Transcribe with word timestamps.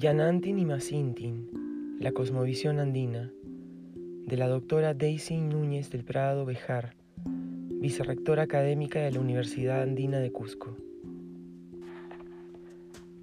Yanantin 0.00 0.58
y 0.58 0.64
Masintin, 0.64 1.98
la 2.00 2.12
cosmovisión 2.12 2.78
andina, 2.78 3.30
de 4.26 4.36
la 4.38 4.48
doctora 4.48 4.94
Daisy 4.94 5.42
Núñez 5.42 5.90
del 5.90 6.04
Prado 6.04 6.46
Bejar, 6.46 6.94
vicerrectora 7.26 8.44
académica 8.44 9.00
de 9.00 9.10
la 9.10 9.20
Universidad 9.20 9.82
Andina 9.82 10.18
de 10.18 10.32
Cusco. 10.32 10.74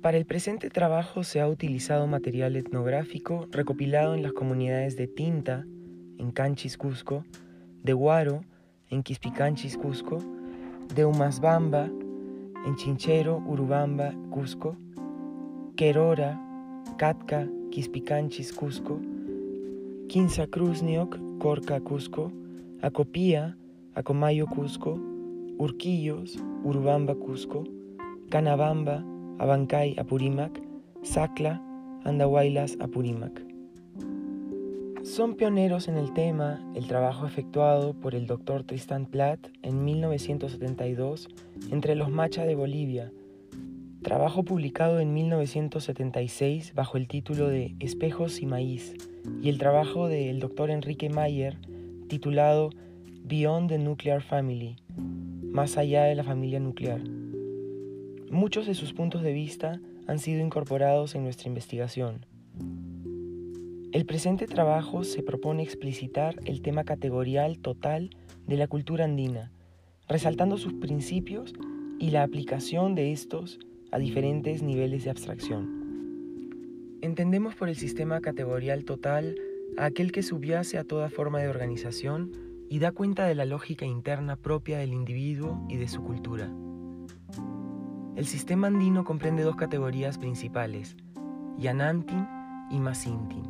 Para 0.04 0.18
el 0.18 0.28
presente 0.28 0.70
trabajo 0.70 1.24
se 1.24 1.42
ha 1.42 1.48
utilizado 1.48 2.06
material 2.06 2.56
etnográfico 2.56 3.48
recopilado 3.50 4.14
en 4.14 4.22
las 4.22 4.34
comunidades 4.34 4.96
de 4.98 5.08
Tinta, 5.08 5.66
en 6.20 6.30
Canchis, 6.30 6.78
Cusco, 6.78 7.26
de 7.82 7.94
Guaro, 7.94 8.42
en 8.92 9.02
Quispicanchis, 9.02 9.80
Cusco, 9.80 10.20
de 10.94 11.06
Umasbamba, 11.06 11.86
en 11.88 12.76
Chinchero, 12.76 13.38
Urubamba, 13.48 14.14
Cusco, 14.30 14.78
Querora, 15.76 16.44
Catca, 16.98 17.48
Quispicanchis, 17.72 18.54
Cusco, 18.54 19.00
Quinza 20.08 20.48
Cruzniok, 20.48 21.18
Corca, 21.40 21.80
Cusco, 21.82 22.32
Acopía, 22.82 23.58
Acomayo, 23.94 24.48
Cusco, 24.48 25.00
Urquillos, 25.58 26.38
Urubamba, 26.64 27.16
Cusco, 27.16 27.64
Canabamba, 28.30 29.04
Abancay, 29.40 29.96
Apurímac, 29.98 30.62
Sacla, 31.04 31.62
Andahuaylas, 32.04 32.78
Apurímac. 32.80 33.48
Son 35.04 35.36
pioneros 35.36 35.88
en 35.88 35.98
el 35.98 36.14
tema 36.14 36.62
el 36.76 36.88
trabajo 36.88 37.26
efectuado 37.26 37.94
por 37.94 38.14
el 38.14 38.28
doctor 38.28 38.64
Tristan 38.64 39.06
Platt 39.06 39.40
en 39.62 39.86
1972 39.86 41.30
entre 41.72 41.96
los 41.96 42.10
Macha 42.10 42.46
de 42.46 42.56
Bolivia, 42.56 43.12
trabajo 44.02 44.44
publicado 44.44 45.00
en 45.00 45.14
1976 45.14 46.74
bajo 46.74 46.98
el 46.98 47.08
título 47.08 47.48
de 47.48 47.76
Espejos 47.80 48.42
y 48.42 48.46
Maíz, 48.46 48.94
y 49.42 49.50
el 49.50 49.58
trabajo 49.58 50.08
del 50.08 50.40
doctor 50.40 50.70
Enrique 50.70 51.10
Mayer 51.10 51.58
titulado 52.08 52.70
Beyond 53.24 53.70
the 53.70 53.78
Nuclear 53.78 54.22
Family, 54.22 54.78
más 55.44 55.78
allá 55.78 56.04
de 56.04 56.16
la 56.16 56.24
familia 56.24 56.60
nuclear. 56.60 57.02
Muchos 58.30 58.68
de 58.68 58.76
sus 58.76 58.94
puntos 58.94 59.24
de 59.24 59.34
vista 59.34 59.82
han 60.06 60.20
sido 60.20 60.42
incorporados 60.42 61.16
en 61.16 61.24
nuestra 61.24 61.48
investigación. 61.48 62.26
El 63.92 64.06
presente 64.06 64.48
trabajo 64.48 65.04
se 65.04 65.24
propone 65.24 65.64
explicitar 65.64 66.36
el 66.46 66.62
tema 66.62 66.84
categorial 66.84 67.60
total 67.60 68.12
de 68.46 68.58
la 68.58 68.68
cultura 68.68 69.06
andina, 69.06 69.52
resaltando 70.08 70.58
sus 70.58 70.74
principios 70.74 71.54
y 72.00 72.12
la 72.12 72.24
aplicación 72.24 72.96
de 72.96 73.12
estos 73.12 73.60
a 73.92 73.98
diferentes 73.98 74.62
niveles 74.62 75.04
de 75.04 75.10
abstracción. 75.10 75.78
Entendemos 77.02 77.56
por 77.56 77.70
el 77.70 77.76
sistema 77.76 78.22
categorial 78.22 78.84
total 78.84 79.36
a 79.78 79.86
aquel 79.86 80.12
que 80.12 80.24
subyace 80.24 80.78
a 80.78 80.84
toda 80.84 81.10
forma 81.10 81.40
de 81.40 81.50
organización 81.50 82.32
y 82.70 82.80
da 82.80 82.92
cuenta 82.92 83.26
de 83.26 83.36
la 83.36 83.46
lógica 83.46 83.86
interna 83.86 84.36
propia 84.36 84.78
del 84.80 84.94
individuo 84.94 85.66
y 85.70 85.78
de 85.78 85.88
su 85.88 86.04
cultura. 86.04 86.52
El 88.16 88.26
sistema 88.26 88.68
andino 88.68 89.04
comprende 89.04 89.44
dos 89.44 89.56
categorías 89.56 90.18
principales, 90.18 90.96
Yanantin 91.58 92.28
y 92.72 92.80
Masintin. 92.80 93.44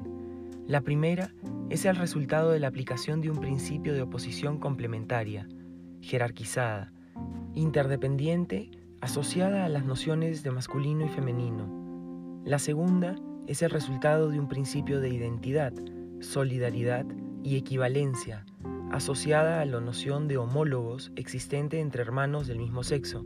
La 0.68 0.82
primera 0.82 1.34
es 1.70 1.86
el 1.86 1.96
resultado 1.96 2.52
de 2.52 2.60
la 2.60 2.68
aplicación 2.68 3.22
de 3.22 3.30
un 3.30 3.40
principio 3.40 3.94
de 3.94 4.02
oposición 4.02 4.58
complementaria, 4.58 5.48
jerarquizada, 6.02 6.92
interdependiente, 7.56 8.70
asociada 9.02 9.66
a 9.66 9.70
las 9.70 9.86
nociones 9.86 10.44
de 10.44 10.52
masculino 10.52 11.06
y 11.06 11.10
femenino. 11.10 12.42
La 12.46 12.60
segunda 12.60 13.16
es 13.48 13.62
el 13.62 13.70
resultado 13.70 14.30
de 14.30 14.40
un 14.40 14.48
principio 14.48 15.00
de 15.00 15.10
identidad, 15.10 15.74
solidaridad 16.20 17.06
y 17.44 17.58
equivalencia, 17.58 18.46
asociada 18.92 19.62
a 19.62 19.66
la 19.66 19.80
noción 19.80 20.28
de 20.28 20.38
homólogos 20.38 21.12
existente 21.16 21.80
entre 21.80 22.02
hermanos 22.02 22.48
del 22.48 22.60
mismo 22.60 22.84
sexo. 22.84 23.26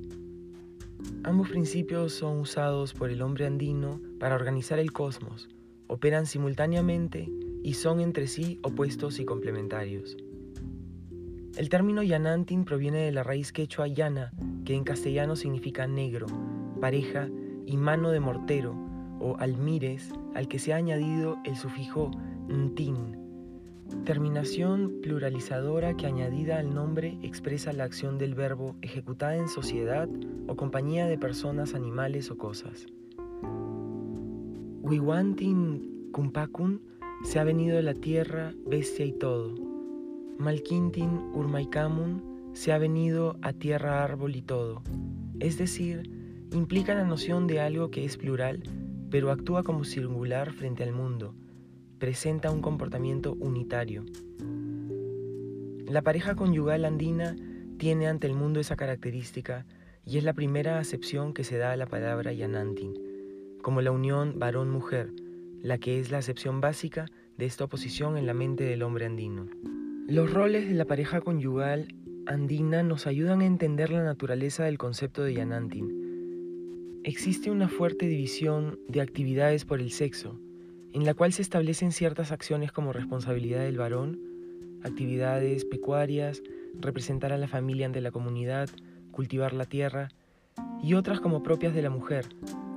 Ambos 1.23 1.49
principios 1.49 2.13
son 2.13 2.39
usados 2.39 2.93
por 2.93 3.09
el 3.09 3.21
hombre 3.21 3.45
andino 3.45 3.99
para 4.19 4.35
organizar 4.35 4.79
el 4.79 4.91
cosmos, 4.91 5.49
operan 5.87 6.25
simultáneamente 6.25 7.29
y 7.63 7.73
son 7.73 7.99
entre 7.99 8.27
sí 8.27 8.59
opuestos 8.63 9.19
y 9.19 9.25
complementarios. 9.25 10.17
El 11.57 11.67
término 11.67 12.01
yanantin 12.01 12.63
proviene 12.63 12.99
de 12.99 13.11
la 13.11 13.23
raíz 13.23 13.51
quechua 13.51 13.87
yana, 13.87 14.31
que 14.63 14.73
en 14.73 14.85
castellano 14.85 15.35
significa 15.35 15.85
negro, 15.85 16.27
pareja 16.79 17.27
y 17.65 17.75
mano 17.75 18.11
de 18.11 18.21
mortero, 18.21 18.73
o 19.19 19.35
almires, 19.37 20.13
al 20.33 20.47
que 20.47 20.59
se 20.59 20.73
ha 20.73 20.77
añadido 20.77 21.37
el 21.43 21.57
sufijo 21.57 22.09
ntin, 22.47 23.17
terminación 24.05 25.01
pluralizadora 25.01 25.95
que 25.95 26.07
añadida 26.07 26.57
al 26.57 26.73
nombre 26.73 27.17
expresa 27.21 27.73
la 27.73 27.83
acción 27.83 28.17
del 28.17 28.33
verbo 28.33 28.77
ejecutada 28.81 29.35
en 29.35 29.49
sociedad 29.49 30.07
o 30.47 30.55
compañía 30.55 31.05
de 31.05 31.17
personas, 31.17 31.75
animales 31.75 32.31
o 32.31 32.37
cosas. 32.37 32.87
Wiwantin 34.81 36.09
kumpakun 36.11 36.81
se 37.23 37.39
ha 37.39 37.43
venido 37.43 37.75
de 37.75 37.83
la 37.83 37.93
tierra, 37.93 38.53
bestia 38.65 39.05
y 39.05 39.11
todo. 39.11 39.70
Malkintin 40.41 41.31
urmaikamun 41.35 42.51
se 42.53 42.73
ha 42.73 42.79
venido 42.79 43.37
a 43.41 43.53
tierra, 43.53 44.03
árbol 44.03 44.35
y 44.35 44.41
todo. 44.41 44.81
Es 45.39 45.57
decir, 45.57 46.09
implica 46.51 46.95
la 46.95 47.05
noción 47.05 47.47
de 47.47 47.59
algo 47.59 47.91
que 47.91 48.03
es 48.05 48.17
plural, 48.17 48.63
pero 49.11 49.31
actúa 49.31 49.63
como 49.63 49.83
singular 49.83 50.51
frente 50.51 50.83
al 50.83 50.93
mundo, 50.93 51.35
presenta 51.99 52.49
un 52.49 52.61
comportamiento 52.61 53.33
unitario. 53.33 54.03
La 55.85 56.01
pareja 56.01 56.35
conyugal 56.35 56.85
andina 56.85 57.35
tiene 57.77 58.07
ante 58.07 58.25
el 58.25 58.33
mundo 58.33 58.59
esa 58.59 58.75
característica 58.75 59.65
y 60.05 60.17
es 60.17 60.23
la 60.23 60.33
primera 60.33 60.79
acepción 60.79 61.33
que 61.33 61.43
se 61.43 61.57
da 61.57 61.71
a 61.71 61.77
la 61.77 61.85
palabra 61.85 62.33
yanantin, 62.33 62.93
como 63.61 63.81
la 63.81 63.91
unión 63.91 64.39
varón-mujer, 64.39 65.11
la 65.61 65.77
que 65.77 65.99
es 65.99 66.09
la 66.09 66.17
acepción 66.17 66.61
básica 66.61 67.05
de 67.37 67.45
esta 67.45 67.65
oposición 67.65 68.17
en 68.17 68.25
la 68.25 68.33
mente 68.33 68.63
del 68.63 68.81
hombre 68.83 69.05
andino. 69.05 69.47
Los 70.11 70.33
roles 70.33 70.67
de 70.67 70.73
la 70.73 70.83
pareja 70.83 71.21
conyugal 71.21 71.95
andina 72.25 72.83
nos 72.83 73.07
ayudan 73.07 73.39
a 73.39 73.45
entender 73.45 73.91
la 73.91 74.03
naturaleza 74.03 74.65
del 74.65 74.77
concepto 74.77 75.23
de 75.23 75.35
yanantin. 75.35 76.99
Existe 77.05 77.49
una 77.49 77.69
fuerte 77.69 78.07
división 78.07 78.77
de 78.89 78.99
actividades 78.99 79.63
por 79.63 79.79
el 79.79 79.89
sexo, 79.89 80.37
en 80.91 81.05
la 81.05 81.13
cual 81.13 81.31
se 81.31 81.41
establecen 81.41 81.93
ciertas 81.93 82.33
acciones 82.33 82.73
como 82.73 82.91
responsabilidad 82.91 83.61
del 83.61 83.77
varón, 83.77 84.19
actividades 84.83 85.63
pecuarias, 85.63 86.43
representar 86.77 87.31
a 87.31 87.37
la 87.37 87.47
familia 87.47 87.85
ante 87.85 88.01
la 88.01 88.11
comunidad, 88.11 88.69
cultivar 89.11 89.53
la 89.53 89.63
tierra, 89.63 90.09
y 90.83 90.93
otras 90.95 91.21
como 91.21 91.41
propias 91.41 91.73
de 91.73 91.83
la 91.83 91.89
mujer, 91.89 92.25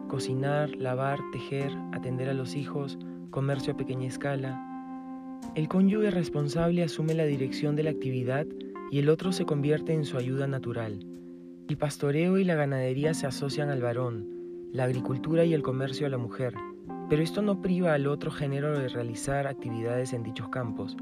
cocinar, 0.06 0.76
lavar, 0.76 1.18
tejer, 1.32 1.72
atender 1.90 2.28
a 2.28 2.34
los 2.34 2.54
hijos, 2.54 2.96
comercio 3.32 3.72
a 3.72 3.76
pequeña 3.76 4.06
escala. 4.06 4.73
El 5.54 5.68
cónyuge 5.68 6.10
responsable 6.10 6.82
asume 6.82 7.14
la 7.14 7.24
dirección 7.24 7.76
de 7.76 7.84
la 7.84 7.90
actividad 7.90 8.46
y 8.90 8.98
el 8.98 9.08
otro 9.08 9.32
se 9.32 9.44
convierte 9.44 9.92
en 9.92 10.04
su 10.04 10.16
ayuda 10.16 10.46
natural. 10.46 11.06
El 11.68 11.78
pastoreo 11.78 12.38
y 12.38 12.44
la 12.44 12.56
ganadería 12.56 13.14
se 13.14 13.26
asocian 13.26 13.70
al 13.70 13.80
varón, 13.80 14.28
la 14.72 14.84
agricultura 14.84 15.44
y 15.44 15.54
el 15.54 15.62
comercio 15.62 16.06
a 16.06 16.10
la 16.10 16.18
mujer, 16.18 16.54
pero 17.08 17.22
esto 17.22 17.40
no 17.40 17.62
priva 17.62 17.94
al 17.94 18.06
otro 18.06 18.30
género 18.30 18.78
de 18.78 18.88
realizar 18.88 19.46
actividades 19.46 20.12
en 20.12 20.24
dichos 20.24 20.48
campos. 20.48 20.96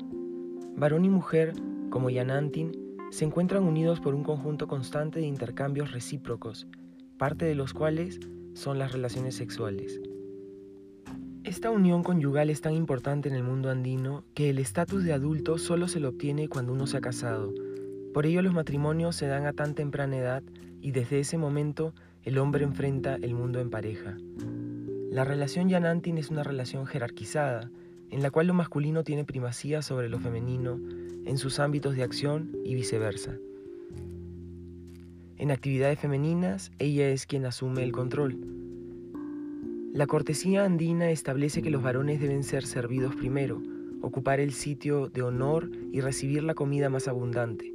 Varón 0.76 1.04
y 1.04 1.09
mujer, 1.09 1.54
como 1.91 2.10
Yanantin, 2.10 2.72
se 3.10 3.24
encuentran 3.24 3.64
unidos 3.64 4.00
por 4.00 4.14
un 4.14 4.22
conjunto 4.22 4.68
constante 4.68 5.21
de 5.21 5.27
intercambios 5.27 5.92
recíprocos, 5.92 6.66
parte 7.16 7.45
de 7.45 7.54
los 7.54 7.72
cuales 7.72 8.21
son 8.54 8.78
las 8.78 8.92
relaciones 8.92 9.34
sexuales. 9.34 10.00
Esta 11.44 11.71
unión 11.71 12.04
conyugal 12.04 12.50
es 12.50 12.60
tan 12.60 12.72
importante 12.72 13.28
en 13.28 13.34
el 13.34 13.42
mundo 13.42 13.68
andino 13.68 14.22
que 14.33 14.48
el 14.48 14.60
estatus 14.60 15.03
de 15.03 15.12
adulto 15.12 15.59
solo 15.59 15.89
se 15.89 15.98
lo 15.98 16.10
obtiene 16.10 16.48
cuando 16.48 16.72
uno 16.72 16.86
se 16.86 16.98
ha 16.98 17.00
casado. 17.00 17.53
Por 18.15 18.27
ello 18.27 18.42
los 18.42 18.54
matrimonios 18.54 19.16
se 19.16 19.27
dan 19.27 19.47
a 19.47 19.53
tan 19.53 19.74
temprana 19.74 20.16
edad 20.16 20.42
y 20.80 20.92
desde 20.92 21.18
ese 21.18 21.39
momento 21.39 21.94
el 22.22 22.39
hombre 22.39 22.62
enfrenta 22.62 23.16
el 23.16 23.34
mundo 23.34 23.59
en 23.59 23.71
pareja. 23.71 24.16
La 25.10 25.24
relación 25.24 25.68
Yanantin 25.68 26.16
es 26.16 26.30
una 26.30 26.44
relación 26.44 26.86
jerarquizada, 26.86 27.72
en 28.10 28.22
la 28.22 28.30
cual 28.30 28.47
lo 28.47 28.54
masculino 28.54 29.03
tiene 29.03 29.24
primacía 29.24 29.83
sobre 29.83 30.09
lo 30.09 30.21
femenino 30.21 30.78
en 31.24 31.38
sus 31.38 31.59
ámbitos 31.59 31.97
de 31.97 32.04
acción 32.04 32.53
y 32.65 32.77
viceversa. 32.77 33.36
En 35.38 35.50
actividades 35.50 35.98
femeninas, 35.98 36.71
ella 36.78 37.09
es 37.09 37.27
quien 37.27 37.47
asume 37.47 37.83
el 37.83 37.91
control. 37.91 38.52
La 39.92 40.06
cortesía 40.06 40.65
andina 40.65 41.10
establece 41.10 41.60
que 41.60 41.71
los 41.71 41.83
varones 41.83 42.18
deben 42.18 42.44
ser 42.44 42.65
servidos 42.65 43.15
primero, 43.15 43.60
ocupar 44.00 44.41
el 44.41 44.53
sitio 44.53 45.09
de 45.09 45.21
honor 45.21 45.71
y 45.92 46.00
recibir 46.00 46.42
la 46.44 46.54
comida 46.54 46.89
más 46.89 47.09
abundante. 47.09 47.74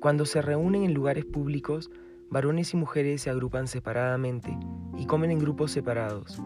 Cuando 0.00 0.26
se 0.26 0.42
reúnen 0.42 0.82
en 0.82 0.94
lugares 0.94 1.24
públicos, 1.24 1.92
varones 2.28 2.74
y 2.74 2.76
mujeres 2.76 3.22
se 3.22 3.30
agrupan 3.30 3.68
separadamente 3.68 4.58
y 4.98 5.06
comen 5.06 5.30
en 5.30 5.38
grupos 5.38 5.70
separados. 5.70 6.42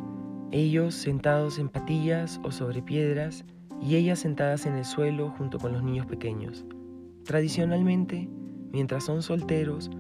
ellos 0.51 0.95
sentados 0.95 1.59
en 1.59 1.71
patillas 1.71 2.39
o 2.45 2.53
sobre 2.53 2.83
piedras 2.83 3.47
y 3.81 3.97
ellas 3.97 4.19
sentadas 4.19 4.67
en 4.67 4.75
el 4.75 4.85
suelo 4.85 5.31
junto 5.31 5.59
con 5.59 5.73
los 5.73 5.83
niños 5.83 6.05
pequeños. 6.05 6.67
Tradicionalmente, 7.25 8.29
mientras 8.73 9.05
son 9.05 9.23
solteros, 9.23 9.91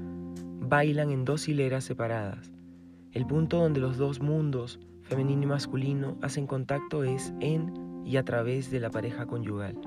bailan 0.60 1.10
en 1.10 1.24
dos 1.24 1.48
hileras 1.48 1.84
separadas. 1.84 2.52
El 3.12 3.26
punto 3.26 3.58
donde 3.58 3.80
los 3.80 3.98
dos 3.98 4.20
mundos, 4.20 4.80
femenino 5.02 5.42
y 5.42 5.46
masculino, 5.46 6.16
hacen 6.22 6.46
contacto 6.46 7.04
es 7.04 7.34
en 7.40 7.72
y 8.06 8.16
a 8.16 8.24
través 8.24 8.70
de 8.70 8.80
la 8.80 8.90
pareja 8.90 9.26
conyugal. 9.26 9.78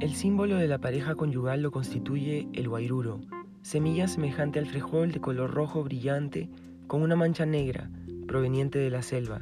El 0.00 0.12
símbolo 0.14 0.56
de 0.56 0.66
la 0.66 0.78
pareja 0.78 1.14
conyugal 1.14 1.62
lo 1.62 1.70
constituye 1.70 2.48
el 2.52 2.68
guairuro, 2.68 3.20
semilla 3.62 4.08
semejante 4.08 4.58
al 4.58 4.66
frijol 4.66 5.12
de 5.12 5.20
color 5.20 5.52
rojo 5.52 5.84
brillante 5.84 6.50
con 6.86 7.02
una 7.02 7.16
mancha 7.16 7.46
negra 7.46 7.90
proveniente 8.26 8.78
de 8.78 8.90
la 8.90 9.02
selva, 9.02 9.40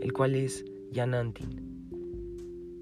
el 0.00 0.12
cual 0.12 0.34
es 0.34 0.64
Yanantin. 0.92 1.68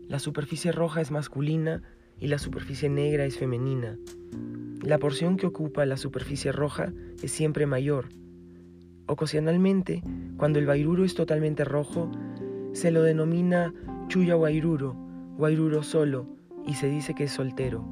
La 0.09 0.19
superficie 0.19 0.73
roja 0.73 1.01
es 1.01 1.11
masculina 1.11 1.83
y 2.19 2.27
la 2.27 2.39
superficie 2.39 2.89
negra 2.89 3.25
es 3.25 3.39
femenina. 3.39 3.97
La 4.83 4.99
porción 4.99 5.37
que 5.37 5.47
ocupa 5.47 5.87
la 5.87 5.97
superficie 5.97 6.53
roja 6.53 6.93
es 7.23 7.31
siempre 7.31 7.67
mayor. 7.67 8.09
Ocasionalmente, 9.09 10.03
cuando 10.37 10.59
el 10.59 10.65
guairuro 10.65 11.05
es 11.05 11.15
totalmente 11.15 11.65
rojo, 11.65 12.11
se 12.73 12.91
lo 12.91 13.03
denomina 13.03 13.73
chuya 14.09 14.35
guairuro, 14.35 14.97
guairuro 15.39 15.83
solo, 15.83 16.27
y 16.67 16.75
se 16.75 16.89
dice 16.89 17.15
que 17.15 17.25
es 17.25 17.33
soltero. 17.33 17.85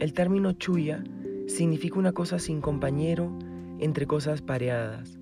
El 0.00 0.14
término 0.14 0.52
chuya 0.52 1.04
significa 1.46 1.98
una 1.98 2.12
cosa 2.12 2.38
sin 2.38 2.60
compañero 2.60 3.30
entre 3.78 4.06
cosas 4.06 4.40
pareadas. 4.40 5.18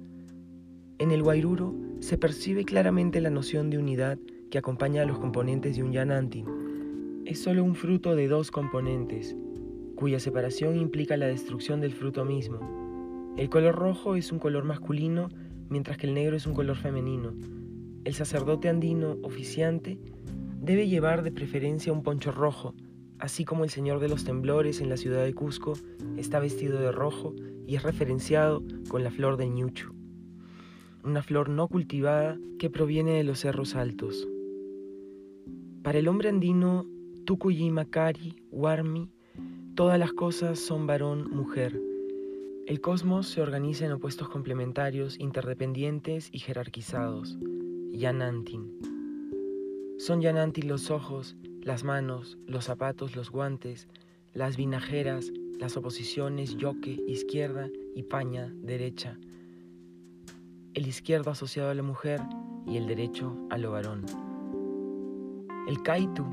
En 0.99 1.11
el 1.11 1.23
guairuro 1.23 1.75
se 1.99 2.17
percibe 2.17 2.65
claramente 2.65 3.21
la 3.21 3.31
noción 3.31 3.71
de 3.71 3.79
unidad 3.79 4.19
que 4.51 4.59
acompaña 4.59 5.03
a 5.03 5.07
los 5.07 5.19
componentes 5.19 5.77
de 5.77 5.83
un 5.83 5.93
yanantin. 5.93 6.47
Es 7.25 7.43
solo 7.43 7.65
un 7.65 7.75
fruto 7.75 8.15
de 8.15 8.29
dos 8.29 8.51
componentes, 8.51 9.37
cuya 9.97 10.21
separación 10.21 10.77
implica 10.77 11.17
la 11.17 11.27
destrucción 11.27 11.81
del 11.81 11.93
fruto 11.93 12.25
mismo. 12.25 12.82
El 13.37 13.49
color 13.49 13.75
rojo 13.75 14.15
es 14.15 14.31
un 14.31 14.39
color 14.39 14.65
masculino, 14.65 15.31
mientras 15.71 15.97
que 15.97 16.07
el 16.07 16.13
negro 16.13 16.37
es 16.37 16.47
un 16.47 16.53
color 16.53 16.77
femenino. 16.77 17.33
El 18.05 18.13
sacerdote 18.13 18.69
andino 18.69 19.17
oficiante 19.23 19.99
debe 20.61 20.87
llevar 20.87 21.23
de 21.23 21.33
preferencia 21.33 21.95
un 21.95 22.03
poncho 22.03 22.31
rojo, 22.31 22.75
así 23.19 23.47
como 23.47 23.65
el 23.65 23.71
Señor 23.71 24.01
de 24.01 24.09
los 24.09 24.25
Temblores 24.25 24.83
en 24.83 24.91
la 24.91 24.99
ciudad 24.99 25.25
de 25.25 25.33
Cusco 25.33 25.73
está 26.19 26.41
vestido 26.41 26.79
de 26.79 26.93
rojo 26.93 27.35
y 27.67 27.77
es 27.77 27.83
referenciado 27.83 28.63
con 28.89 29.03
la 29.03 29.11
flor 29.11 29.39
del 29.39 29.55
ñuchu, 29.55 29.95
una 31.03 31.23
flor 31.23 31.49
no 31.49 31.69
cultivada 31.69 32.39
que 32.59 32.69
proviene 32.69 33.13
de 33.13 33.25
los 33.25 33.41
cerros 33.41 33.75
altos. 33.77 34.29
Para 35.83 35.99
el 35.99 36.07
hombre 36.07 36.29
andino, 36.29 36.87
Tukuyi 37.25 37.71
Makari, 37.71 38.37
Warmi, 38.51 39.09
todas 39.75 39.99
las 39.99 40.13
cosas 40.13 40.59
son 40.59 40.87
varón-mujer. 40.87 41.92
El 42.65 42.81
cosmos 42.81 43.27
se 43.27 43.43
organiza 43.43 43.87
en 43.87 43.93
opuestos 43.93 44.29
complementarios, 44.29 45.19
interdependientes 45.19 46.29
y 46.31 46.39
jerarquizados. 46.39 47.37
Yanantin. 47.91 48.79
Son 49.99 50.21
Yananti 50.21 50.63
los 50.63 50.93
ojos, 50.93 51.37
las 51.61 51.83
manos, 51.83 52.39
los 52.47 52.67
zapatos, 52.67 53.17
los 53.17 53.31
guantes, 53.31 53.89
las 54.33 54.57
vinajeras, 54.57 55.33
las 55.59 55.77
oposiciones, 55.77 56.57
yoke, 56.57 57.01
izquierda 57.09 57.69
y 57.97 58.05
paña, 58.05 58.53
derecha. 58.55 59.19
El 60.75 60.87
izquierdo 60.87 61.33
asociado 61.33 61.71
a 61.71 61.75
la 61.75 61.83
mujer 61.83 62.21
y 62.65 62.77
el 62.77 62.87
derecho 62.87 63.37
a 63.51 63.59
lo 63.59 63.73
varón. 63.73 64.07
El 65.67 65.83
kaitu 65.83 66.25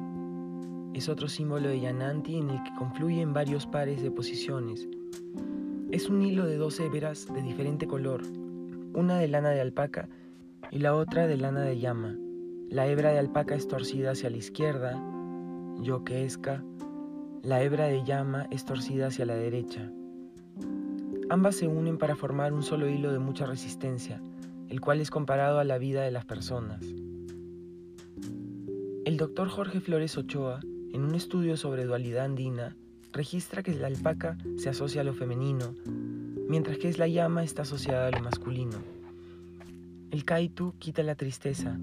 es 0.94 1.10
otro 1.10 1.28
símbolo 1.28 1.70
de 1.70 1.80
Yananti 1.80 2.38
en 2.38 2.52
el 2.52 2.62
que 2.62 2.76
confluyen 2.78 3.34
varios 3.34 3.66
pares 3.66 4.04
de 4.04 4.12
posiciones. 4.12 4.88
Es 5.92 6.08
un 6.08 6.22
hilo 6.22 6.46
de 6.46 6.58
dos 6.58 6.80
hebras 6.80 7.26
de 7.34 7.42
diferente 7.42 7.88
color, 7.88 8.22
una 8.94 9.18
de 9.18 9.28
lana 9.28 9.50
de 9.50 9.60
alpaca 9.60 10.08
y 10.70 10.78
la 10.78 10.94
otra 10.94 11.26
de 11.26 11.36
lana 11.36 11.62
de 11.62 11.80
llama. 11.80 12.16
La 12.70 12.86
hebra 12.86 13.12
de 13.12 13.18
alpaca 13.18 13.56
es 13.56 13.68
torcida 13.68 14.12
hacia 14.12 14.30
la 14.30 14.38
izquierda, 14.38 15.04
yoquesca. 15.82 16.64
La 17.42 17.64
hebra 17.64 17.88
de 17.88 18.04
llama 18.04 18.46
es 18.52 18.66
torcida 18.66 19.08
hacia 19.08 19.26
la 19.26 19.34
derecha. 19.34 19.92
Ambas 21.28 21.56
se 21.56 21.68
unen 21.68 21.98
para 21.98 22.16
formar 22.16 22.54
un 22.54 22.62
solo 22.62 22.88
hilo 22.88 23.12
de 23.12 23.18
mucha 23.18 23.48
resistencia, 23.48 24.22
el 24.68 24.82
cual 24.82 25.02
es 25.02 25.10
comparado 25.10 25.58
a 25.58 25.64
la 25.64 25.80
vida 25.80 26.04
de 26.04 26.12
las 26.12 26.26
personas. 26.26 26.86
El 29.06 29.18
doctor 29.18 29.48
Jorge 29.48 29.80
Flores 29.80 30.16
Ochoa, 30.20 30.60
en 30.94 31.04
un 31.04 31.16
estudio 31.16 31.58
sobre 31.58 31.86
dualidad 31.86 32.26
andina, 32.26 32.78
registra 33.12 33.64
que 33.64 33.74
la 33.74 33.88
alpaca 33.88 34.38
se 34.58 34.70
asocia 34.70 35.02
a 35.02 35.04
lo 35.04 35.14
femenino, 35.14 35.74
mientras 36.48 36.78
que 36.78 36.92
la 36.94 37.08
llama 37.08 37.44
está 37.44 37.64
asociada 37.64 38.08
a 38.08 38.12
lo 38.12 38.22
masculino. 38.22 38.78
El 40.12 40.26
kaitu 40.26 40.74
quita 40.80 41.04
la 41.04 41.16
tristeza, 41.16 41.78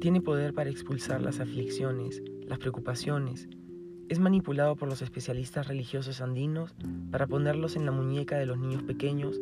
tiene 0.00 0.20
poder 0.20 0.52
para 0.52 0.68
expulsar 0.68 1.22
las 1.22 1.40
aflicciones, 1.40 2.22
las 2.46 2.58
preocupaciones. 2.58 3.48
Es 4.08 4.18
manipulado 4.18 4.76
por 4.76 4.88
los 4.88 5.00
especialistas 5.00 5.68
religiosos 5.68 6.20
andinos 6.20 6.74
para 7.10 7.26
ponerlos 7.26 7.76
en 7.76 7.86
la 7.86 7.92
muñeca 7.92 8.36
de 8.36 8.46
los 8.46 8.58
niños 8.58 8.82
pequeños 8.82 9.40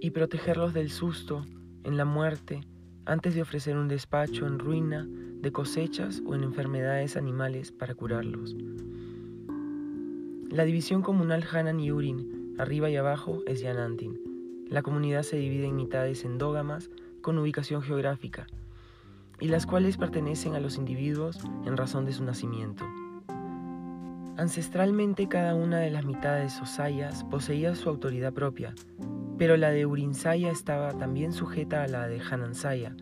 y 0.00 0.10
protegerlos 0.10 0.74
del 0.74 0.90
susto, 0.90 1.44
en 1.84 1.96
la 1.96 2.04
muerte, 2.04 2.62
antes 3.04 3.34
de 3.34 3.42
ofrecer 3.42 3.76
un 3.76 3.88
despacho 3.88 4.46
en 4.46 4.58
ruina 4.58 5.06
de 5.06 5.52
cosechas 5.52 6.22
o 6.26 6.34
en 6.34 6.42
enfermedades 6.42 7.16
animales 7.16 7.70
para 7.70 7.94
curarlos. 7.94 8.56
La 10.54 10.64
división 10.64 11.02
comunal 11.02 11.44
Hanan 11.52 11.80
y 11.80 11.90
Urin, 11.90 12.54
arriba 12.60 12.88
y 12.88 12.94
abajo, 12.94 13.42
es 13.44 13.58
Yanantin. 13.58 14.68
La 14.70 14.82
comunidad 14.82 15.24
se 15.24 15.36
divide 15.36 15.66
en 15.66 15.74
mitades 15.74 16.24
endógamas 16.24 16.90
con 17.22 17.36
ubicación 17.40 17.82
geográfica, 17.82 18.46
y 19.40 19.48
las 19.48 19.66
cuales 19.66 19.96
pertenecen 19.96 20.54
a 20.54 20.60
los 20.60 20.76
individuos 20.76 21.40
en 21.66 21.76
razón 21.76 22.04
de 22.04 22.12
su 22.12 22.22
nacimiento. 22.22 22.84
Ancestralmente 24.36 25.26
cada 25.26 25.56
una 25.56 25.80
de 25.80 25.90
las 25.90 26.04
mitades 26.04 26.60
o 26.60 26.66
sayas 26.66 27.24
poseía 27.24 27.74
su 27.74 27.88
autoridad 27.88 28.32
propia, 28.32 28.76
pero 29.36 29.56
la 29.56 29.70
de 29.70 29.86
Urinsaya 29.86 30.52
estaba 30.52 30.92
también 30.92 31.32
sujeta 31.32 31.82
a 31.82 31.88
la 31.88 32.06
de 32.06 32.20
Hanansaya, 32.20 32.94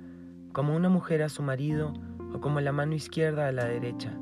como 0.53 0.75
una 0.75 0.89
mujer 0.89 1.23
a 1.23 1.29
su 1.29 1.43
marido 1.43 1.93
o 2.33 2.41
como 2.41 2.63
la 2.63 2.73
mano 2.73 2.95
izquierda 2.95 3.47
a 3.47 3.53
la 3.53 3.67
derecha. 3.67 4.19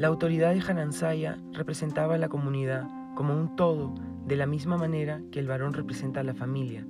La 0.00 0.08
autoridad 0.08 0.54
de 0.54 0.62
Hanansaya 0.62 1.36
representaba 1.52 2.14
a 2.14 2.18
la 2.18 2.30
comunidad 2.30 2.88
como 3.14 3.38
un 3.38 3.54
todo, 3.54 3.92
de 4.24 4.34
la 4.34 4.46
misma 4.46 4.78
manera 4.78 5.20
que 5.30 5.40
el 5.40 5.46
varón 5.46 5.74
representa 5.74 6.20
a 6.20 6.24
la 6.24 6.32
familia. 6.32 6.86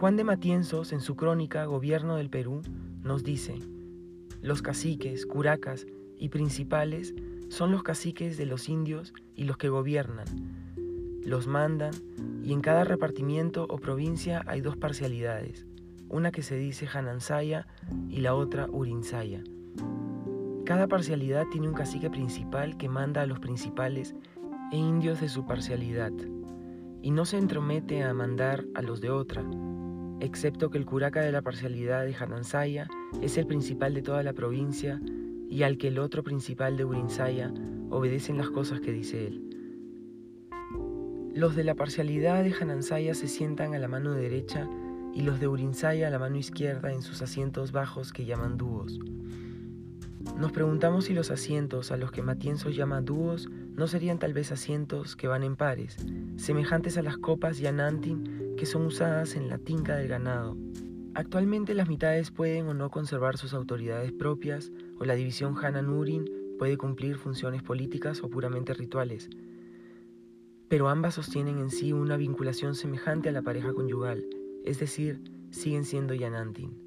Juan 0.00 0.16
de 0.16 0.24
Matienzos, 0.24 0.92
en 0.92 1.00
su 1.00 1.14
crónica 1.14 1.64
Gobierno 1.66 2.16
del 2.16 2.28
Perú, 2.28 2.62
nos 3.04 3.22
dice, 3.22 3.54
los 4.40 4.62
caciques, 4.62 5.24
curacas 5.24 5.86
y 6.18 6.30
principales 6.30 7.14
son 7.50 7.70
los 7.70 7.84
caciques 7.84 8.36
de 8.36 8.46
los 8.46 8.68
indios 8.68 9.14
y 9.36 9.44
los 9.44 9.56
que 9.58 9.68
gobiernan. 9.68 10.26
Los 11.24 11.46
mandan 11.46 11.94
y 12.42 12.52
en 12.52 12.62
cada 12.62 12.82
repartimiento 12.82 13.68
o 13.70 13.78
provincia 13.78 14.42
hay 14.48 14.60
dos 14.60 14.76
parcialidades, 14.76 15.66
una 16.08 16.32
que 16.32 16.42
se 16.42 16.56
dice 16.56 16.88
Hanansaya 16.92 17.68
y 18.08 18.22
la 18.22 18.34
otra 18.34 18.66
Urinsaya. 18.68 19.44
Cada 20.72 20.88
parcialidad 20.88 21.48
tiene 21.48 21.68
un 21.68 21.74
cacique 21.74 22.08
principal 22.08 22.78
que 22.78 22.88
manda 22.88 23.20
a 23.20 23.26
los 23.26 23.40
principales 23.40 24.14
e 24.72 24.78
indios 24.78 25.20
de 25.20 25.28
su 25.28 25.44
parcialidad, 25.44 26.12
y 27.02 27.10
no 27.10 27.26
se 27.26 27.36
entromete 27.36 28.02
a 28.02 28.14
mandar 28.14 28.64
a 28.74 28.80
los 28.80 29.02
de 29.02 29.10
otra, 29.10 29.44
excepto 30.20 30.70
que 30.70 30.78
el 30.78 30.86
curaca 30.86 31.20
de 31.20 31.30
la 31.30 31.42
parcialidad 31.42 32.06
de 32.06 32.14
Hanansaya 32.14 32.88
es 33.20 33.36
el 33.36 33.46
principal 33.46 33.92
de 33.92 34.00
toda 34.00 34.22
la 34.22 34.32
provincia 34.32 34.98
y 35.50 35.62
al 35.62 35.76
que 35.76 35.88
el 35.88 35.98
otro 35.98 36.22
principal 36.22 36.78
de 36.78 36.86
Urinsaya 36.86 37.52
obedecen 37.90 38.38
las 38.38 38.48
cosas 38.48 38.80
que 38.80 38.92
dice 38.92 39.26
él. 39.26 39.42
Los 41.34 41.54
de 41.54 41.64
la 41.64 41.74
parcialidad 41.74 42.42
de 42.44 42.54
Hanansaya 42.58 43.12
se 43.12 43.28
sientan 43.28 43.74
a 43.74 43.78
la 43.78 43.88
mano 43.88 44.12
derecha 44.12 44.66
y 45.12 45.20
los 45.20 45.38
de 45.38 45.48
Urinsaya 45.48 46.08
a 46.08 46.10
la 46.10 46.18
mano 46.18 46.38
izquierda 46.38 46.94
en 46.94 47.02
sus 47.02 47.20
asientos 47.20 47.72
bajos 47.72 48.10
que 48.10 48.24
llaman 48.24 48.56
dúos. 48.56 48.98
Nos 50.38 50.52
preguntamos 50.52 51.04
si 51.04 51.14
los 51.14 51.30
asientos 51.30 51.92
a 51.92 51.96
los 51.96 52.10
que 52.10 52.22
Matienzos 52.22 52.74
llama 52.74 53.00
dúos 53.00 53.48
no 53.76 53.86
serían 53.86 54.18
tal 54.18 54.32
vez 54.32 54.52
asientos 54.52 55.16
que 55.16 55.28
van 55.28 55.42
en 55.42 55.56
pares, 55.56 55.96
semejantes 56.36 56.96
a 56.96 57.02
las 57.02 57.18
copas 57.18 57.58
yanantin 57.58 58.54
que 58.56 58.66
son 58.66 58.86
usadas 58.86 59.36
en 59.36 59.48
la 59.48 59.58
tinca 59.58 59.96
del 59.96 60.08
ganado. 60.08 60.56
Actualmente 61.14 61.74
las 61.74 61.88
mitades 61.88 62.30
pueden 62.30 62.66
o 62.68 62.74
no 62.74 62.90
conservar 62.90 63.36
sus 63.36 63.52
autoridades 63.54 64.12
propias 64.12 64.72
o 64.98 65.04
la 65.04 65.14
división 65.14 65.54
Hanan-Urin 65.56 66.56
puede 66.58 66.78
cumplir 66.78 67.16
funciones 67.16 67.62
políticas 67.62 68.22
o 68.22 68.30
puramente 68.30 68.72
rituales, 68.72 69.28
pero 70.68 70.88
ambas 70.88 71.16
sostienen 71.16 71.58
en 71.58 71.70
sí 71.70 71.92
una 71.92 72.16
vinculación 72.16 72.74
semejante 72.74 73.28
a 73.28 73.32
la 73.32 73.42
pareja 73.42 73.74
conyugal, 73.74 74.24
es 74.64 74.78
decir, 74.78 75.20
siguen 75.50 75.84
siendo 75.84 76.14
Yanantin. 76.14 76.81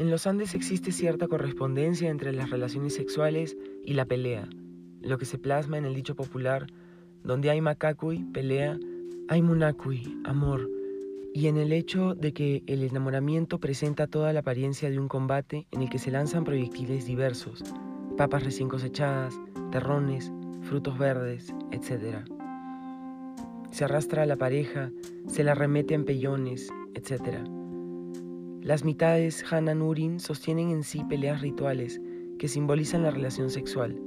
En 0.00 0.10
los 0.10 0.26
Andes 0.26 0.54
existe 0.54 0.92
cierta 0.92 1.28
correspondencia 1.28 2.08
entre 2.08 2.32
las 2.32 2.48
relaciones 2.48 2.94
sexuales 2.94 3.58
y 3.84 3.92
la 3.92 4.06
pelea, 4.06 4.48
lo 5.02 5.18
que 5.18 5.26
se 5.26 5.36
plasma 5.36 5.76
en 5.76 5.84
el 5.84 5.94
dicho 5.94 6.16
popular, 6.16 6.68
donde 7.22 7.50
hay 7.50 7.60
macacuy, 7.60 8.24
pelea, 8.32 8.78
hay 9.28 9.42
munacuy, 9.42 10.18
amor, 10.24 10.70
y 11.34 11.48
en 11.48 11.58
el 11.58 11.70
hecho 11.70 12.14
de 12.14 12.32
que 12.32 12.62
el 12.66 12.82
enamoramiento 12.82 13.60
presenta 13.60 14.06
toda 14.06 14.32
la 14.32 14.40
apariencia 14.40 14.88
de 14.88 14.98
un 14.98 15.06
combate 15.06 15.66
en 15.70 15.82
el 15.82 15.90
que 15.90 15.98
se 15.98 16.10
lanzan 16.10 16.44
proyectiles 16.44 17.04
diversos, 17.04 17.62
papas 18.16 18.42
recién 18.42 18.70
cosechadas, 18.70 19.38
terrones, 19.70 20.32
frutos 20.62 20.96
verdes, 20.96 21.52
etc. 21.72 22.26
Se 23.70 23.84
arrastra 23.84 24.22
a 24.22 24.26
la 24.26 24.36
pareja, 24.36 24.92
se 25.26 25.44
la 25.44 25.54
remete 25.54 25.92
en 25.92 26.06
pellones, 26.06 26.70
etc. 26.94 27.59
Las 28.62 28.84
mitades 28.84 29.42
Hananurin 29.50 30.20
sostienen 30.20 30.68
en 30.68 30.84
sí 30.84 31.02
peleas 31.08 31.40
rituales 31.40 31.98
que 32.38 32.46
simbolizan 32.46 33.02
la 33.02 33.10
relación 33.10 33.48
sexual. 33.48 33.98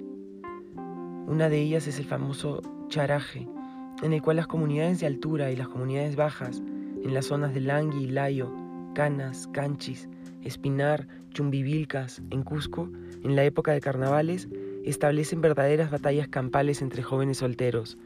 Una 1.25 1.50
de 1.50 1.60
ellas 1.60 1.88
es 1.88 1.98
el 1.98 2.05
famoso 2.05 2.62
charaje, 2.88 3.48
en 4.03 4.13
el 4.13 4.22
cual 4.22 4.38
las 4.38 4.45
comunidades 4.45 5.00
de 5.00 5.07
altura 5.07 5.50
y 5.50 5.55
las 5.55 5.69
comunidades 5.69 6.15
bajas 6.15 6.62
en 7.03 7.15
las 7.15 7.25
zonas 7.25 7.55
de 7.55 7.62
Langui 7.62 8.05
Layo, 8.05 8.53
Canas, 8.93 9.50
Canchis, 9.53 10.07
Espinar, 10.43 11.07
Chumbivilcas, 11.31 12.22
en 12.29 12.43
Cusco, 12.43 12.91
en 13.24 13.36
la 13.36 13.45
época 13.45 13.72
de 13.72 13.81
carnavales, 13.81 14.50
establecen 14.86 15.41
verdaderas 15.41 15.89
batallas 15.89 16.27
campales 16.27 16.83
entre 16.83 17.01
jóvenes 17.01 17.39
solteros. 17.39 17.98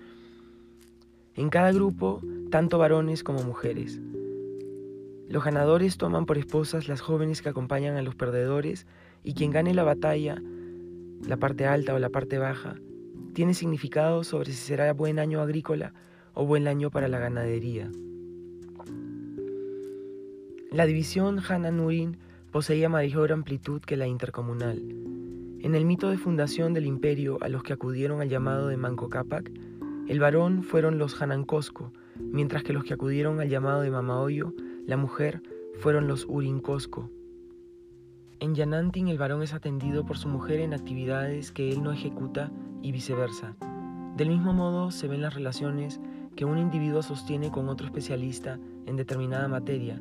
En 1.36 1.50
cada 1.50 1.74
grupo, 1.74 2.22
tanto 2.52 2.78
varones 2.78 3.22
como 3.22 3.44
mujeres. 3.44 4.00
Los 5.30 5.44
ganadores 5.44 5.98
toman 5.98 6.26
por 6.26 6.38
esposas 6.38 6.88
las 6.88 7.02
jóvenes 7.02 7.42
que 7.42 7.50
acompañan 7.50 7.98
a 7.98 8.02
los 8.02 8.16
perdedores 8.16 8.88
y 9.24 9.34
quien 9.34 9.52
gane 9.52 9.74
la 9.74 9.84
batalla, 9.84 10.42
la 11.28 11.38
parte 11.38 11.66
alta 11.66 11.94
o 11.94 12.00
la 12.00 12.10
parte 12.10 12.38
baja, 12.38 12.76
tiene 13.34 13.54
significado 13.54 14.24
sobre 14.24 14.52
si 14.52 14.58
será 14.58 14.92
buen 14.94 15.20
año 15.20 15.42
agrícola 15.42 15.94
o 16.34 16.46
buen 16.46 16.68
año 16.68 16.90
para 16.92 17.10
la 17.10 17.20
ganadería. 17.20 17.92
La 20.72 20.86
división 20.86 21.40
Hananurin 21.40 22.18
poseía 22.52 22.88
mayor 22.88 23.32
amplitud 23.32 23.82
que 23.82 23.98
la 23.98 24.08
intercomunal. 24.08 24.78
En 25.60 25.76
el 25.76 25.86
mito 25.86 26.10
de 26.10 26.18
fundación 26.18 26.74
del 26.74 26.86
imperio 26.86 27.38
a 27.42 27.50
los 27.50 27.64
que 27.64 27.74
acudieron 27.74 28.22
al 28.22 28.30
llamado 28.30 28.68
de 28.68 28.78
Manco 28.78 29.10
Cápac, 29.10 29.52
el 30.08 30.20
varón 30.20 30.64
fueron 30.64 30.98
los 30.98 31.22
Hanancosco, 31.22 31.92
mientras 32.16 32.64
que 32.64 32.74
los 32.74 32.84
que 32.84 32.94
acudieron 32.94 33.42
al 33.42 33.50
llamado 33.50 33.82
de 33.82 33.92
Mamaoyo, 33.92 34.54
la 34.88 34.96
mujer, 34.96 35.44
fueron 35.76 36.08
los 36.08 36.26
Urincosco. 36.30 37.12
En 38.40 38.56
Yanantin 38.56 39.10
el 39.10 39.18
varón 39.18 39.44
es 39.44 39.54
atendido 39.54 40.06
por 40.06 40.18
su 40.18 40.30
mujer 40.30 40.62
en 40.62 40.74
actividades 40.74 41.52
que 41.52 41.74
él 41.74 41.84
no 41.84 41.92
ejecuta 41.92 42.52
y 42.82 42.94
viceversa. 42.94 43.58
Del 44.16 44.30
mismo 44.30 44.54
modo 44.54 44.90
se 44.92 45.10
ven 45.10 45.22
las 45.22 45.34
relaciones 45.34 46.00
que 46.38 46.46
un 46.46 46.58
individuo 46.58 47.04
sostiene 47.04 47.52
con 47.52 47.68
otro 47.68 47.86
especialista 47.86 48.60
en 48.86 48.96
determinada 48.96 49.50
materia, 49.50 50.00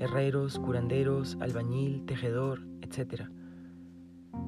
herreros, 0.00 0.58
curanderos, 0.58 1.36
albañil, 1.40 2.06
tejedor, 2.06 2.66
etc. 2.80 3.24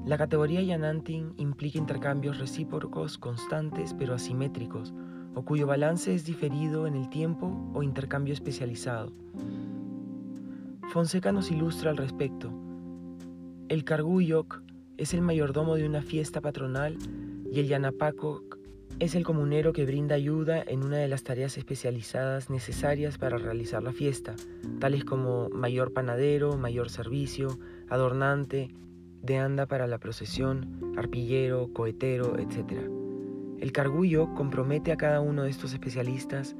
La 0.07 0.17
categoría 0.17 0.63
Yanantin 0.63 1.35
implica 1.37 1.79
intercambios 1.79 2.39
recíprocos 2.39 3.19
constantes 3.19 3.93
pero 3.93 4.15
asimétricos, 4.15 4.95
o 5.39 5.45
cuyo 5.45 5.69
balance 5.69 6.13
es 6.13 6.25
diferido 6.25 6.89
en 6.89 6.97
el 6.97 7.09
tiempo 7.09 7.71
o 7.73 7.85
intercambio 7.85 8.35
especializado. 8.35 9.13
Fonseca 10.93 11.31
nos 11.31 11.53
ilustra 11.53 11.91
al 11.91 11.97
respecto. 11.97 12.51
El 13.69 13.85
Carguyok 13.85 14.63
es 14.97 15.15
el 15.15 15.23
mayordomo 15.23 15.77
de 15.77 15.87
una 15.87 16.03
fiesta 16.03 16.41
patronal 16.41 16.99
y 17.53 17.61
el 17.61 17.69
Yanapakok 17.69 18.59
es 18.99 19.15
el 19.15 19.23
comunero 19.23 19.73
que 19.73 19.87
brinda 19.87 20.17
ayuda 20.17 20.61
en 20.61 20.83
una 20.83 20.97
de 20.97 21.07
las 21.07 21.23
tareas 21.23 21.57
especializadas 21.57 22.51
necesarias 22.51 23.17
para 23.17 23.39
realizar 23.39 23.81
la 23.81 23.93
fiesta, 23.93 24.35
tales 24.81 25.05
como 25.05 25.51
mayor 25.51 25.93
panadero, 25.93 26.57
mayor 26.59 26.91
servicio, 26.91 27.61
adornante, 27.89 28.71
de 29.23 29.39
anda 29.39 29.67
para 29.67 29.87
la 29.87 29.99
procesión, 29.99 30.95
arpillero, 30.97 31.73
cohetero, 31.73 32.37
etc. 32.41 32.98
El 33.61 33.73
cargullo 33.73 34.35
compromete 34.35 34.93
a 34.93 34.97
cada 34.97 35.21
uno 35.21 35.43
de 35.43 35.51
estos 35.51 35.73
especialistas 35.73 36.57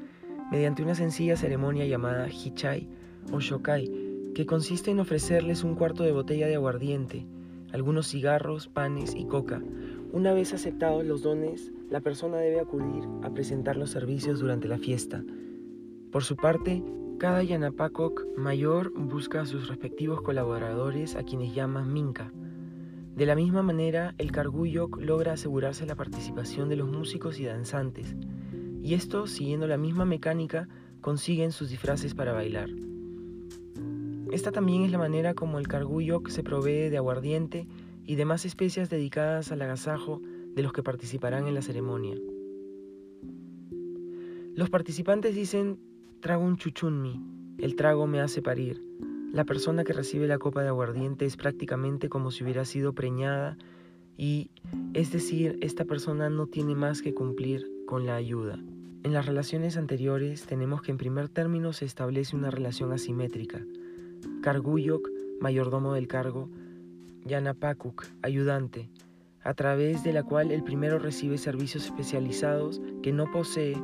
mediante 0.51 0.83
una 0.83 0.95
sencilla 0.95 1.37
ceremonia 1.37 1.85
llamada 1.85 2.27
hichai 2.27 2.89
o 3.31 3.39
shokai, 3.39 3.89
que 4.33 4.45
consiste 4.45 4.91
en 4.91 4.99
ofrecerles 4.99 5.63
un 5.63 5.75
cuarto 5.75 6.03
de 6.03 6.11
botella 6.11 6.47
de 6.47 6.55
aguardiente, 6.55 7.25
algunos 7.71 8.07
cigarros, 8.07 8.67
panes 8.67 9.15
y 9.15 9.25
coca. 9.25 9.61
Una 10.11 10.33
vez 10.33 10.53
aceptados 10.53 11.05
los 11.05 11.21
dones, 11.21 11.71
la 11.89 12.01
persona 12.01 12.37
debe 12.37 12.59
acudir 12.59 13.03
a 13.23 13.29
presentar 13.29 13.77
los 13.77 13.91
servicios 13.91 14.39
durante 14.39 14.67
la 14.67 14.77
fiesta. 14.77 15.23
Por 16.11 16.23
su 16.23 16.35
parte, 16.35 16.83
cada 17.19 17.43
Yanapakok 17.43 18.37
mayor 18.37 18.91
busca 18.93 19.41
a 19.41 19.45
sus 19.45 19.67
respectivos 19.67 20.21
colaboradores 20.21 21.15
a 21.15 21.23
quienes 21.23 21.53
llama 21.53 21.85
Minka. 21.85 22.31
De 23.19 23.25
la 23.25 23.35
misma 23.35 23.61
manera, 23.63 24.15
el 24.17 24.31
Karguyok 24.31 25.01
logra 25.01 25.33
asegurarse 25.33 25.85
la 25.85 25.97
participación 25.97 26.69
de 26.69 26.77
los 26.77 26.87
músicos 26.87 27.37
y 27.37 27.43
danzantes, 27.43 28.15
y 28.81 28.93
estos, 28.93 29.31
siguiendo 29.31 29.67
la 29.67 29.75
misma 29.75 30.05
mecánica, 30.05 30.69
consiguen 31.01 31.51
sus 31.51 31.69
disfraces 31.69 32.15
para 32.15 32.31
bailar. 32.31 32.69
Esta 34.31 34.53
también 34.53 34.83
es 34.83 34.91
la 34.91 34.99
manera 34.99 35.33
como 35.33 35.59
el 35.59 35.67
Karguyok 35.67 36.29
se 36.29 36.43
provee 36.43 36.87
de 36.87 36.95
aguardiente 36.95 37.67
y 38.05 38.15
demás 38.15 38.45
especias 38.45 38.89
dedicadas 38.89 39.51
al 39.51 39.63
agasajo 39.63 40.21
de 40.55 40.63
los 40.63 40.71
que 40.71 40.81
participarán 40.81 41.45
en 41.45 41.55
la 41.55 41.61
ceremonia. 41.61 42.15
Los 44.55 44.69
participantes 44.69 45.35
dicen, 45.35 45.77
trago 46.21 46.45
un 46.45 46.55
chuchunmi, 46.55 47.21
el 47.57 47.75
trago 47.75 48.07
me 48.07 48.21
hace 48.21 48.41
parir. 48.41 48.81
La 49.31 49.45
persona 49.45 49.83
que 49.83 49.93
recibe 49.93 50.27
la 50.27 50.39
copa 50.39 50.63
de 50.63 50.69
aguardiente 50.69 51.25
es 51.25 51.37
prácticamente 51.37 52.09
como 52.09 52.31
si 52.31 52.43
hubiera 52.43 52.65
sido 52.65 52.93
preñada 52.93 53.57
y, 54.17 54.49
es 54.93 55.11
decir, 55.11 55.59
esta 55.61 55.85
persona 55.85 56.31
no 56.31 56.47
tiene 56.47 56.73
más 56.73 57.03
que 57.03 57.13
cumplir 57.13 57.69
con 57.85 58.07
la 58.07 58.15
ayuda. 58.15 58.59
En 59.03 59.13
las 59.13 59.27
relaciones 59.27 59.77
anteriores 59.77 60.47
tenemos 60.47 60.81
que 60.81 60.91
en 60.91 60.97
primer 60.97 61.29
término 61.29 61.73
se 61.73 61.85
establece 61.85 62.35
una 62.35 62.49
relación 62.49 62.91
asimétrica. 62.91 63.63
Carguyok, 64.41 65.07
mayordomo 65.39 65.93
del 65.93 66.07
cargo, 66.07 66.49
Yanapakuk, 67.23 68.07
ayudante, 68.23 68.89
a 69.43 69.53
través 69.53 70.03
de 70.03 70.11
la 70.11 70.23
cual 70.23 70.51
el 70.51 70.63
primero 70.63 70.97
recibe 70.97 71.37
servicios 71.37 71.85
especializados 71.85 72.81
que 73.03 73.13
no 73.13 73.31
posee, 73.31 73.77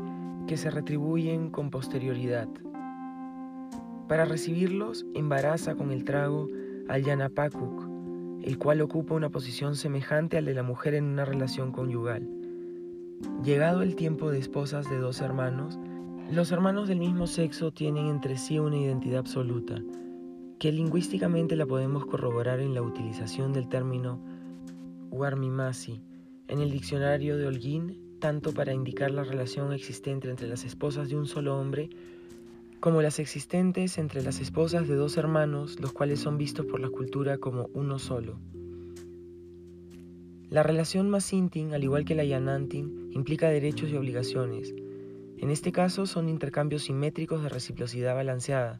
que 0.47 0.57
se 0.57 0.71
retribuyen 0.71 1.51
con 1.51 1.69
posterioridad. 1.69 2.49
Para 4.07 4.25
recibirlos, 4.25 5.05
embaraza 5.15 5.75
con 5.75 5.91
el 5.91 6.03
trago 6.03 6.47
al 6.87 7.03
Yanapakuk, 7.03 7.89
el 8.43 8.57
cual 8.59 8.81
ocupa 8.81 9.15
una 9.15 9.29
posición 9.29 9.75
semejante 9.75 10.37
al 10.37 10.45
de 10.45 10.53
la 10.53 10.61
mujer 10.61 10.93
en 10.93 11.05
una 11.05 11.25
relación 11.25 11.71
conyugal. 11.71 12.29
Llegado 13.43 13.81
el 13.81 13.95
tiempo 13.95 14.29
de 14.29 14.37
esposas 14.37 14.87
de 14.89 14.99
dos 14.99 15.21
hermanos, 15.21 15.79
los 16.31 16.51
hermanos 16.51 16.87
del 16.87 16.99
mismo 16.99 17.25
sexo 17.25 17.71
tienen 17.71 18.07
entre 18.07 18.37
sí 18.37 18.59
una 18.59 18.77
identidad 18.77 19.19
absoluta, 19.19 19.81
que 20.59 20.71
lingüísticamente 20.71 21.55
la 21.55 21.65
podemos 21.65 22.05
corroborar 22.05 22.59
en 22.59 22.75
la 22.75 22.83
utilización 22.83 23.53
del 23.53 23.67
término 23.69 24.19
Warmimasi 25.09 26.01
en 26.47 26.59
el 26.59 26.69
diccionario 26.69 27.37
de 27.37 27.47
Holguín, 27.47 28.17
tanto 28.19 28.53
para 28.53 28.73
indicar 28.73 29.09
la 29.09 29.23
relación 29.23 29.73
existente 29.73 30.29
entre 30.29 30.47
las 30.47 30.63
esposas 30.63 31.09
de 31.09 31.15
un 31.15 31.25
solo 31.25 31.57
hombre, 31.59 31.89
como 32.85 33.01
las 33.01 33.17
existentes 33.17 33.97
entre 33.97 34.21
las 34.21 34.39
esposas 34.39 34.87
de 34.87 34.93
dos 34.93 35.17
hermanos, 35.17 35.79
los 35.79 35.91
cuales 35.91 36.19
son 36.19 36.37
vistos 36.37 36.67
por 36.67 36.79
la 36.79 36.89
cultura 36.89 37.39
como 37.39 37.67
uno 37.73 37.97
solo. 37.97 38.37
La 40.51 40.61
relación 40.61 41.09
Masintin, 41.09 41.73
al 41.73 41.83
igual 41.83 42.05
que 42.05 42.13
la 42.13 42.25
Yanantin, 42.25 43.09
implica 43.11 43.49
derechos 43.49 43.89
y 43.89 43.95
obligaciones. 43.95 44.75
En 45.39 45.49
este 45.49 45.71
caso 45.71 46.05
son 46.05 46.29
intercambios 46.29 46.83
simétricos 46.83 47.41
de 47.41 47.49
reciprocidad 47.49 48.13
balanceada. 48.13 48.79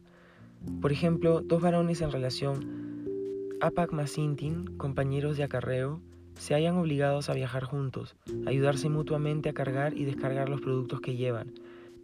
Por 0.80 0.92
ejemplo, 0.92 1.40
dos 1.40 1.60
varones 1.60 2.00
en 2.00 2.12
relación 2.12 3.56
Apak 3.60 3.90
Masintin, 3.90 4.76
compañeros 4.76 5.36
de 5.36 5.42
acarreo, 5.42 6.00
se 6.38 6.54
hayan 6.54 6.76
obligados 6.76 7.28
a 7.28 7.34
viajar 7.34 7.64
juntos, 7.64 8.14
ayudarse 8.46 8.88
mutuamente 8.88 9.48
a 9.48 9.52
cargar 9.52 9.94
y 9.98 10.04
descargar 10.04 10.48
los 10.48 10.60
productos 10.60 11.00
que 11.00 11.16
llevan, 11.16 11.54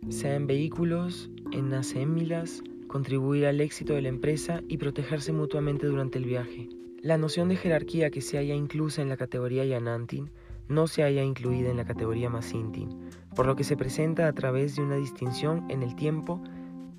sea 0.09 0.35
en 0.35 0.47
vehículos, 0.47 1.31
en 1.53 1.73
acémilas, 1.75 2.63
contribuir 2.89 3.47
al 3.47 3.61
éxito 3.61 3.95
de 3.95 4.03
la 4.03 4.09
empresa 4.09 4.61
y 4.69 4.79
protegerse 4.79 5.33
mutuamente 5.33 5.87
durante 5.87 6.19
el 6.19 6.25
viaje. 6.25 6.69
La 7.01 7.19
noción 7.19 7.49
de 7.49 7.57
jerarquía 7.57 8.11
que 8.11 8.21
se 8.21 8.39
haya 8.39 8.55
inclusa 8.55 9.03
en 9.03 9.09
la 9.09 9.17
categoría 9.17 9.65
Yanantin 9.65 10.31
no 10.69 10.87
se 10.87 11.03
haya 11.03 11.23
incluida 11.23 11.71
en 11.71 11.77
la 11.77 11.85
categoría 11.85 12.31
Masintin, 12.31 12.89
por 13.35 13.47
lo 13.47 13.57
que 13.57 13.65
se 13.65 13.77
presenta 13.77 14.29
a 14.29 14.33
través 14.33 14.77
de 14.77 14.83
una 14.83 14.97
distinción 14.97 15.65
en 15.69 15.83
el 15.83 15.97
tiempo 15.97 16.43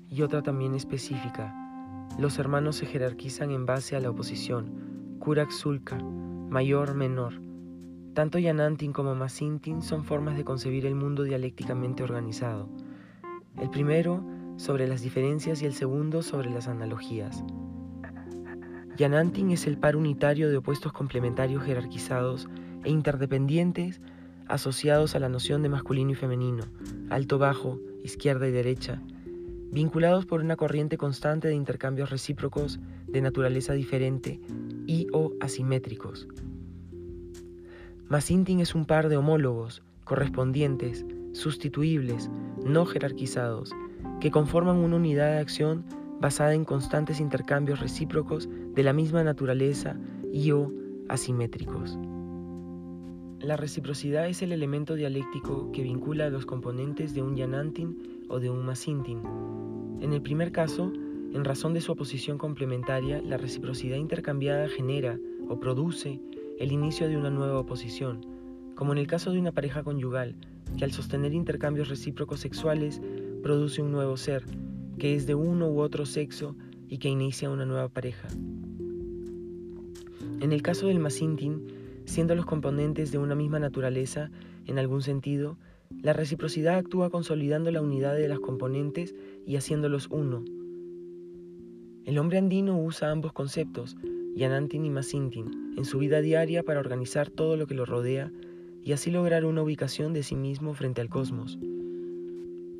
y 0.08 0.22
otra 0.22 0.42
también 0.42 0.74
específica. 0.74 1.54
Los 2.18 2.38
hermanos 2.38 2.76
se 2.76 2.86
jerarquizan 2.86 3.50
en 3.50 3.66
base 3.66 3.96
a 3.96 4.00
la 4.00 4.10
oposición, 4.10 5.18
Kurak-Sulka, 5.20 5.98
mayor-menor. 6.50 7.40
Tanto 8.14 8.38
Yanantin 8.38 8.92
como 8.92 9.14
Masintin 9.14 9.82
son 9.82 10.04
formas 10.04 10.36
de 10.36 10.44
concebir 10.44 10.86
el 10.86 10.94
mundo 10.94 11.24
dialécticamente 11.24 12.02
organizado. 12.02 12.68
El 13.60 13.70
primero 13.70 14.24
sobre 14.56 14.86
las 14.86 15.02
diferencias 15.02 15.62
y 15.62 15.66
el 15.66 15.74
segundo 15.74 16.22
sobre 16.22 16.50
las 16.50 16.68
analogías. 16.68 17.44
Yanantin 18.96 19.50
es 19.50 19.66
el 19.66 19.78
par 19.78 19.96
unitario 19.96 20.48
de 20.48 20.56
opuestos 20.56 20.92
complementarios 20.92 21.64
jerarquizados 21.64 22.48
e 22.84 22.90
interdependientes 22.90 24.00
asociados 24.46 25.14
a 25.14 25.18
la 25.18 25.28
noción 25.28 25.62
de 25.62 25.68
masculino 25.68 26.12
y 26.12 26.14
femenino, 26.14 26.64
alto-bajo, 27.10 27.80
izquierda 28.02 28.46
y 28.46 28.52
derecha, 28.52 29.02
vinculados 29.72 30.26
por 30.26 30.40
una 30.40 30.56
corriente 30.56 30.96
constante 30.96 31.48
de 31.48 31.54
intercambios 31.54 32.10
recíprocos 32.10 32.78
de 33.08 33.22
naturaleza 33.22 33.72
diferente 33.72 34.40
y 34.86 35.08
o 35.12 35.32
asimétricos. 35.40 36.28
Masintin 38.08 38.60
es 38.60 38.74
un 38.74 38.84
par 38.84 39.08
de 39.08 39.16
homólogos, 39.16 39.82
correspondientes, 40.04 41.04
sustituibles, 41.34 42.30
no 42.64 42.86
jerarquizados, 42.86 43.72
que 44.20 44.30
conforman 44.30 44.78
una 44.78 44.96
unidad 44.96 45.32
de 45.32 45.38
acción 45.38 45.84
basada 46.20 46.54
en 46.54 46.64
constantes 46.64 47.20
intercambios 47.20 47.80
recíprocos 47.80 48.48
de 48.74 48.82
la 48.82 48.92
misma 48.92 49.22
naturaleza 49.22 49.98
y 50.32 50.52
o 50.52 50.72
asimétricos. 51.08 51.98
La 53.40 53.58
reciprocidad 53.58 54.26
es 54.26 54.40
el 54.40 54.52
elemento 54.52 54.94
dialéctico 54.94 55.70
que 55.72 55.82
vincula 55.82 56.26
a 56.26 56.30
los 56.30 56.46
componentes 56.46 57.12
de 57.12 57.20
un 57.20 57.36
yanantin 57.36 58.24
o 58.28 58.40
de 58.40 58.48
un 58.48 58.64
masintin. 58.64 59.20
En 60.00 60.14
el 60.14 60.22
primer 60.22 60.50
caso, 60.50 60.90
en 61.34 61.44
razón 61.44 61.74
de 61.74 61.82
su 61.82 61.92
oposición 61.92 62.38
complementaria, 62.38 63.20
la 63.20 63.36
reciprocidad 63.36 63.96
intercambiada 63.96 64.68
genera 64.68 65.18
o 65.48 65.60
produce 65.60 66.22
el 66.58 66.72
inicio 66.72 67.08
de 67.08 67.16
una 67.16 67.28
nueva 67.28 67.58
oposición, 67.58 68.24
como 68.74 68.92
en 68.92 68.98
el 68.98 69.06
caso 69.06 69.32
de 69.32 69.38
una 69.38 69.52
pareja 69.52 69.82
conyugal, 69.82 70.36
que 70.76 70.84
al 70.84 70.92
sostener 70.92 71.32
intercambios 71.32 71.88
recíprocos 71.88 72.40
sexuales 72.40 73.00
produce 73.42 73.82
un 73.82 73.92
nuevo 73.92 74.16
ser, 74.16 74.44
que 74.98 75.14
es 75.14 75.26
de 75.26 75.34
uno 75.34 75.68
u 75.68 75.80
otro 75.80 76.06
sexo 76.06 76.56
y 76.88 76.98
que 76.98 77.08
inicia 77.08 77.50
una 77.50 77.66
nueva 77.66 77.88
pareja. 77.88 78.28
En 80.40 80.52
el 80.52 80.62
caso 80.62 80.88
del 80.88 80.98
masintin, 80.98 81.66
siendo 82.04 82.34
los 82.34 82.46
componentes 82.46 83.12
de 83.12 83.18
una 83.18 83.34
misma 83.34 83.58
naturaleza, 83.58 84.30
en 84.66 84.78
algún 84.78 85.02
sentido, 85.02 85.56
la 86.02 86.12
reciprocidad 86.12 86.76
actúa 86.76 87.10
consolidando 87.10 87.70
la 87.70 87.82
unidad 87.82 88.14
de 88.14 88.28
las 88.28 88.40
componentes 88.40 89.14
y 89.46 89.56
haciéndolos 89.56 90.08
uno. 90.10 90.44
El 92.04 92.18
hombre 92.18 92.38
andino 92.38 92.78
usa 92.78 93.10
ambos 93.10 93.32
conceptos, 93.32 93.96
Yanantin 94.34 94.84
y 94.84 94.90
Masintin, 94.90 95.74
en 95.76 95.84
su 95.84 95.98
vida 95.98 96.20
diaria 96.20 96.62
para 96.62 96.80
organizar 96.80 97.30
todo 97.30 97.56
lo 97.56 97.66
que 97.66 97.74
lo 97.74 97.86
rodea 97.86 98.32
y 98.84 98.92
así 98.92 99.10
lograr 99.10 99.44
una 99.44 99.62
ubicación 99.62 100.12
de 100.12 100.22
sí 100.22 100.36
mismo 100.36 100.74
frente 100.74 101.00
al 101.00 101.08
cosmos. 101.08 101.58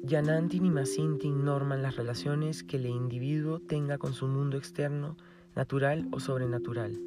Yanantin 0.03 0.67
y 0.67 0.71
Masintin 0.71 1.45
norman 1.45 1.81
las 1.81 1.97
relaciones 1.97 2.63
que 2.63 2.77
el 2.77 2.87
individuo 2.87 3.59
tenga 3.61 3.97
con 3.97 4.13
su 4.13 4.27
mundo 4.27 4.59
externo, 4.59 5.17
natural 5.57 6.07
o 6.13 6.21
sobrenatural. 6.21 7.01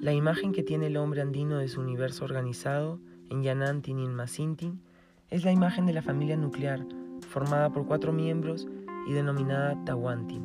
La 0.00 0.12
imagen 0.12 0.50
que 0.50 0.64
tiene 0.64 0.88
el 0.88 0.96
hombre 0.96 1.22
andino 1.22 1.58
de 1.58 1.68
su 1.68 1.80
universo 1.80 2.24
organizado 2.24 2.98
en 3.30 3.44
Yanantin 3.44 4.00
y 4.00 4.04
en 4.04 4.14
Masintin 4.14 4.80
es 5.30 5.44
la 5.44 5.52
imagen 5.52 5.86
de 5.86 5.92
la 5.92 6.02
familia 6.02 6.36
nuclear 6.36 6.84
formada 7.28 7.70
por 7.70 7.86
cuatro 7.86 8.12
miembros 8.12 8.66
y 9.06 9.12
denominada 9.12 9.82
Tawantin. 9.84 10.42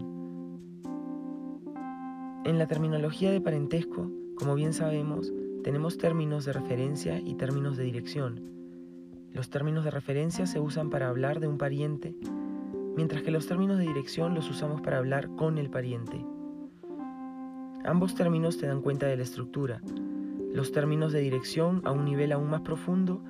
En 2.45 2.57
la 2.59 2.67
terminología 2.67 3.31
de 3.31 3.41
parentesco, 3.41 4.11
como 4.35 4.55
bien 4.55 4.73
sabemos, 4.73 5.33
tenemos 5.67 5.97
términos 5.97 6.45
de 6.45 6.53
referencia 6.53 7.19
y 7.19 7.33
términos 7.33 7.75
de 7.75 7.83
dirección. 7.83 8.39
Los 9.33 9.49
términos 9.49 9.83
de 9.83 9.91
referencia 9.91 10.47
se 10.47 10.61
usan 10.61 10.89
para 10.89 11.09
hablar 11.09 11.41
de 11.41 11.47
un 11.47 11.57
pariente, 11.57 12.15
mientras 12.95 13.21
que 13.21 13.31
los 13.31 13.47
términos 13.47 13.77
de 13.77 13.83
dirección 13.83 14.33
los 14.33 14.49
usamos 14.49 14.79
para 14.79 14.97
hablar 14.97 15.27
con 15.35 15.57
el 15.57 15.69
pariente. 15.69 16.25
Ambos 17.83 18.15
términos 18.15 18.57
te 18.57 18.65
dan 18.65 18.81
cuenta 18.81 19.07
de 19.07 19.17
la 19.17 19.23
estructura, 19.23 19.81
los 20.53 20.71
términos 20.71 21.11
de 21.11 21.19
dirección 21.19 21.81
a 21.83 21.91
un 21.91 22.05
nivel 22.05 22.31
aún 22.31 22.49
más 22.49 22.61
profundo 22.61 23.21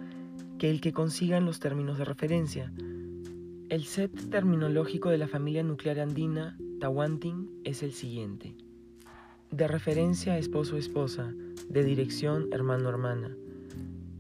que 0.59 0.69
el 0.69 0.79
que 0.79 0.93
consigan 0.93 1.43
los 1.43 1.59
términos 1.59 1.97
de 1.97 2.05
referencia. 2.05 2.71
El 3.69 3.85
set 3.85 4.29
terminológico 4.29 5.09
de 5.09 5.17
la 5.17 5.27
familia 5.27 5.63
nuclear 5.63 5.99
andina, 5.99 6.55
Tawantin, 6.79 7.49
es 7.63 7.81
el 7.81 7.93
siguiente. 7.93 8.53
De 9.51 9.67
referencia 9.67 10.37
esposo-esposa, 10.37 11.33
de 11.69 11.83
dirección 11.83 12.49
hermano-hermana. 12.51 13.35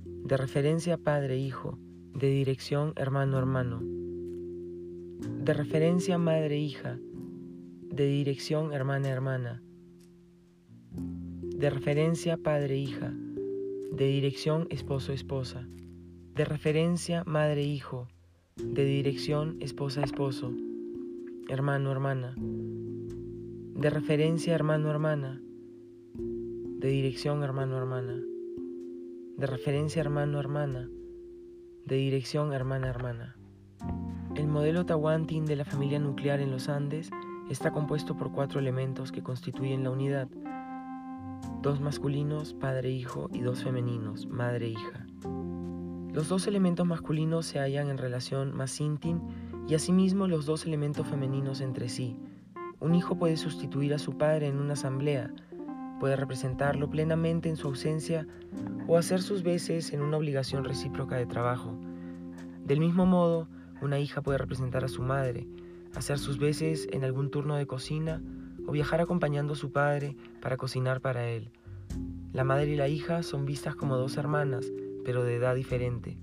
De 0.05 0.37
referencia 0.37 0.97
padre-hijo, 0.97 1.77
de 2.13 2.29
dirección 2.29 2.93
hermano-hermano. 2.95 3.81
De 5.43 5.53
referencia 5.53 6.17
madre-hija, 6.17 6.99
de 7.91 8.07
dirección 8.07 8.73
hermana-hermana 8.73 9.61
de 11.57 11.71
referencia 11.71 12.37
padre-hija, 12.37 13.11
de 13.91 14.05
dirección 14.05 14.67
esposo-esposa, 14.69 15.67
de 16.35 16.45
referencia 16.45 17.23
madre-hijo, 17.25 18.07
de 18.57 18.85
dirección 18.85 19.57
esposa-esposo, 19.59 20.53
hermano-hermana, 21.49 22.35
de 23.77 23.91
referencia 23.91 24.55
hermano-hermana, 24.55 25.39
de 26.15 26.87
dirección 26.87 27.43
hermano-hermana, 27.43 28.19
de 29.37 29.45
referencia 29.45 29.99
hermano-hermana, 29.99 30.89
de 31.85 31.95
dirección 31.95 32.53
hermana-hermana. 32.53 33.37
El 34.33 34.47
modelo 34.47 34.87
Tawantin 34.87 35.45
de 35.45 35.57
la 35.57 35.63
familia 35.63 35.99
nuclear 35.99 36.39
en 36.39 36.49
los 36.49 36.69
Andes 36.69 37.11
está 37.51 37.71
compuesto 37.71 38.17
por 38.17 38.31
cuatro 38.31 38.59
elementos 38.59 39.11
que 39.11 39.21
constituyen 39.21 39.83
la 39.83 39.91
unidad 39.91 40.27
dos 41.61 41.79
masculinos, 41.79 42.55
padre-hijo, 42.55 43.29
y 43.31 43.41
dos 43.41 43.63
femeninos, 43.63 44.25
madre-hija. 44.25 45.05
Los 46.13 46.29
dos 46.29 46.47
elementos 46.47 46.87
masculinos 46.87 47.45
se 47.45 47.59
hallan 47.59 47.91
en 47.91 47.99
relación 47.99 48.55
más 48.55 48.81
íntima 48.81 49.21
y 49.67 49.75
asimismo 49.75 50.27
los 50.27 50.47
dos 50.47 50.65
elementos 50.65 51.05
femeninos 51.05 51.61
entre 51.61 51.89
sí. 51.89 52.17
Un 52.79 52.93
hijo 52.93 53.17
puede 53.17 53.37
sustituir 53.37 53.93
a 53.93 53.99
su 53.99 54.17
padre 54.17 54.47
en 54.47 54.59
una 54.59 54.73
asamblea, 54.73 55.33
puede 55.99 56.15
representarlo 56.15 56.89
plenamente 56.89 57.49
en 57.49 57.55
su 57.55 57.67
ausencia 57.67 58.27
o 58.87 58.97
hacer 58.97 59.21
sus 59.21 59.41
veces 59.41 59.93
en 59.93 60.01
una 60.01 60.17
obligación 60.17 60.63
recíproca 60.63 61.15
de 61.17 61.25
trabajo. 61.25 61.75
Del 62.65 62.79
mismo 62.79 63.05
modo, 63.05 63.47
una 63.81 63.99
hija 63.99 64.21
puede 64.21 64.37
representar 64.37 64.83
a 64.83 64.89
su 64.89 65.01
madre, 65.01 65.47
hacer 65.95 66.19
sus 66.19 66.37
veces 66.37 66.87
en 66.91 67.03
algún 67.03 67.31
turno 67.31 67.55
de 67.55 67.65
cocina 67.65 68.21
o 68.67 68.71
viajar 68.71 69.01
acompañando 69.01 69.53
a 69.53 69.57
su 69.57 69.71
padre 69.71 70.15
para 70.41 70.57
cocinar 70.57 71.01
para 71.01 71.27
él. 71.29 71.49
La 72.33 72.43
madre 72.43 72.71
y 72.71 72.75
la 72.75 72.87
hija 72.87 73.23
son 73.23 73.45
vistas 73.45 73.75
como 73.75 73.97
dos 73.97 74.17
hermanas, 74.17 74.71
pero 75.03 75.23
de 75.23 75.35
edad 75.35 75.55
diferente. 75.55 76.19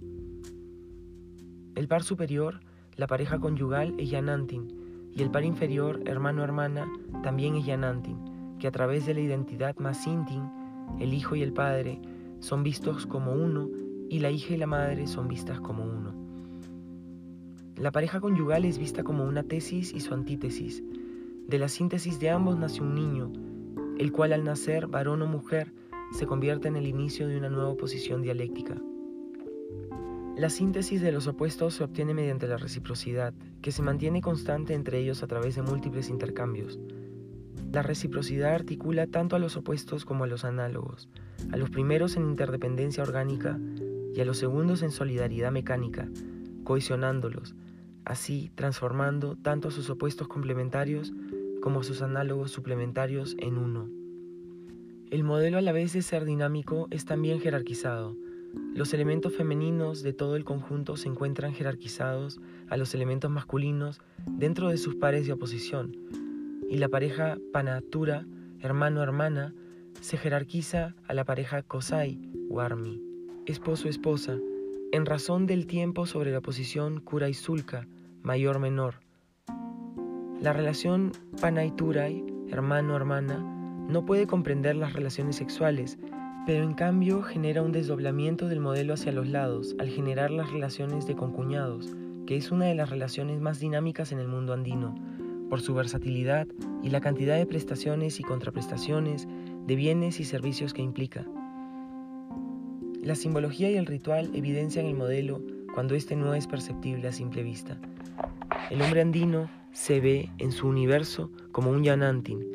El 1.74 1.88
par 1.88 2.04
superior, 2.04 2.60
la 2.94 3.08
pareja 3.08 3.40
conyugal, 3.40 3.94
es 3.98 4.10
Yanantin, 4.10 4.83
y 5.16 5.22
el 5.22 5.30
par 5.30 5.44
inferior, 5.44 6.00
hermano-hermana, 6.06 6.90
también 7.22 7.54
es 7.54 7.66
Yanantin, 7.66 8.56
que 8.58 8.66
a 8.66 8.72
través 8.72 9.06
de 9.06 9.14
la 9.14 9.20
identidad 9.20 9.76
Masintin, 9.78 10.48
el 10.98 11.14
hijo 11.14 11.36
y 11.36 11.42
el 11.42 11.52
padre 11.52 12.00
son 12.40 12.62
vistos 12.62 13.06
como 13.06 13.32
uno 13.32 13.68
y 14.08 14.20
la 14.20 14.30
hija 14.30 14.54
y 14.54 14.56
la 14.56 14.66
madre 14.66 15.06
son 15.06 15.28
vistas 15.28 15.60
como 15.60 15.84
uno. 15.84 16.14
La 17.76 17.90
pareja 17.90 18.20
conyugal 18.20 18.64
es 18.64 18.78
vista 18.78 19.02
como 19.02 19.24
una 19.24 19.42
tesis 19.42 19.92
y 19.92 20.00
su 20.00 20.14
antítesis, 20.14 20.82
de 21.48 21.58
la 21.58 21.68
síntesis 21.68 22.18
de 22.20 22.30
ambos 22.30 22.58
nace 22.58 22.82
un 22.82 22.94
niño, 22.94 23.32
el 23.98 24.12
cual 24.12 24.32
al 24.32 24.44
nacer, 24.44 24.86
varón 24.86 25.22
o 25.22 25.26
mujer, 25.26 25.72
se 26.12 26.26
convierte 26.26 26.68
en 26.68 26.76
el 26.76 26.86
inicio 26.86 27.28
de 27.28 27.36
una 27.36 27.50
nueva 27.50 27.76
posición 27.76 28.22
dialéctica. 28.22 28.80
La 30.36 30.50
síntesis 30.50 31.00
de 31.00 31.12
los 31.12 31.28
opuestos 31.28 31.74
se 31.74 31.84
obtiene 31.84 32.12
mediante 32.12 32.48
la 32.48 32.56
reciprocidad, 32.56 33.32
que 33.62 33.70
se 33.70 33.82
mantiene 33.82 34.20
constante 34.20 34.74
entre 34.74 34.98
ellos 34.98 35.22
a 35.22 35.28
través 35.28 35.54
de 35.54 35.62
múltiples 35.62 36.10
intercambios. 36.10 36.80
La 37.72 37.82
reciprocidad 37.82 38.52
articula 38.52 39.06
tanto 39.06 39.36
a 39.36 39.38
los 39.38 39.56
opuestos 39.56 40.04
como 40.04 40.24
a 40.24 40.26
los 40.26 40.44
análogos, 40.44 41.08
a 41.52 41.56
los 41.56 41.70
primeros 41.70 42.16
en 42.16 42.28
interdependencia 42.28 43.04
orgánica 43.04 43.60
y 44.12 44.20
a 44.20 44.24
los 44.24 44.38
segundos 44.38 44.82
en 44.82 44.90
solidaridad 44.90 45.52
mecánica, 45.52 46.08
cohesionándolos, 46.64 47.54
así 48.04 48.50
transformando 48.56 49.36
tanto 49.36 49.68
a 49.68 49.70
sus 49.70 49.88
opuestos 49.88 50.26
complementarios 50.26 51.12
como 51.62 51.84
sus 51.84 52.02
análogos 52.02 52.50
suplementarios 52.50 53.36
en 53.38 53.56
uno. 53.56 53.88
El 55.10 55.22
modelo 55.22 55.58
a 55.58 55.62
la 55.62 55.72
vez 55.72 55.92
de 55.92 56.02
ser 56.02 56.24
dinámico 56.24 56.88
es 56.90 57.04
también 57.04 57.40
jerarquizado. 57.40 58.16
Los 58.74 58.92
elementos 58.92 59.32
femeninos 59.32 60.02
de 60.02 60.12
todo 60.12 60.34
el 60.34 60.44
conjunto 60.44 60.96
se 60.96 61.08
encuentran 61.08 61.54
jerarquizados 61.54 62.40
a 62.68 62.76
los 62.76 62.92
elementos 62.92 63.30
masculinos 63.30 64.00
dentro 64.26 64.68
de 64.68 64.78
sus 64.78 64.96
pares 64.96 65.28
de 65.28 65.32
oposición, 65.32 65.96
y 66.68 66.78
la 66.78 66.88
pareja 66.88 67.38
panatura, 67.52 68.26
hermano-hermana, 68.58 69.54
se 70.00 70.16
jerarquiza 70.16 70.96
a 71.06 71.14
la 71.14 71.24
pareja 71.24 71.62
kosai 71.62 72.18
o 72.50 72.60
armi, 72.60 73.00
esposo-esposa, 73.46 74.38
en 74.90 75.06
razón 75.06 75.46
del 75.46 75.68
tiempo 75.68 76.04
sobre 76.04 76.32
la 76.32 76.40
posición 76.40 77.00
cura 77.00 77.28
y 77.28 77.36
mayor-menor. 78.22 78.96
La 80.40 80.52
relación 80.52 81.12
panaiturai, 81.40 82.24
hermano-hermana, 82.48 83.38
no 83.88 84.04
puede 84.04 84.26
comprender 84.26 84.74
las 84.74 84.94
relaciones 84.94 85.36
sexuales, 85.36 85.96
pero 86.46 86.62
en 86.64 86.74
cambio 86.74 87.22
genera 87.22 87.62
un 87.62 87.72
desdoblamiento 87.72 88.48
del 88.48 88.60
modelo 88.60 88.94
hacia 88.94 89.12
los 89.12 89.28
lados 89.28 89.74
al 89.78 89.88
generar 89.88 90.30
las 90.30 90.50
relaciones 90.50 91.06
de 91.06 91.14
concuñados, 91.14 91.94
que 92.26 92.36
es 92.36 92.50
una 92.50 92.66
de 92.66 92.74
las 92.74 92.90
relaciones 92.90 93.40
más 93.40 93.60
dinámicas 93.60 94.12
en 94.12 94.18
el 94.18 94.28
mundo 94.28 94.52
andino, 94.52 94.94
por 95.48 95.60
su 95.60 95.74
versatilidad 95.74 96.46
y 96.82 96.90
la 96.90 97.00
cantidad 97.00 97.36
de 97.36 97.46
prestaciones 97.46 98.20
y 98.20 98.22
contraprestaciones, 98.22 99.26
de 99.66 99.76
bienes 99.76 100.20
y 100.20 100.24
servicios 100.24 100.74
que 100.74 100.82
implica. 100.82 101.26
La 103.02 103.14
simbología 103.14 103.70
y 103.70 103.76
el 103.76 103.86
ritual 103.86 104.30
evidencian 104.34 104.86
el 104.86 104.94
modelo 104.94 105.42
cuando 105.74 105.94
éste 105.94 106.16
no 106.16 106.34
es 106.34 106.46
perceptible 106.46 107.08
a 107.08 107.12
simple 107.12 107.42
vista. 107.42 107.78
El 108.70 108.80
hombre 108.80 109.00
andino 109.00 109.50
se 109.72 110.00
ve 110.00 110.30
en 110.38 110.52
su 110.52 110.68
universo 110.68 111.30
como 111.52 111.70
un 111.70 111.84
yanantin. 111.84 112.53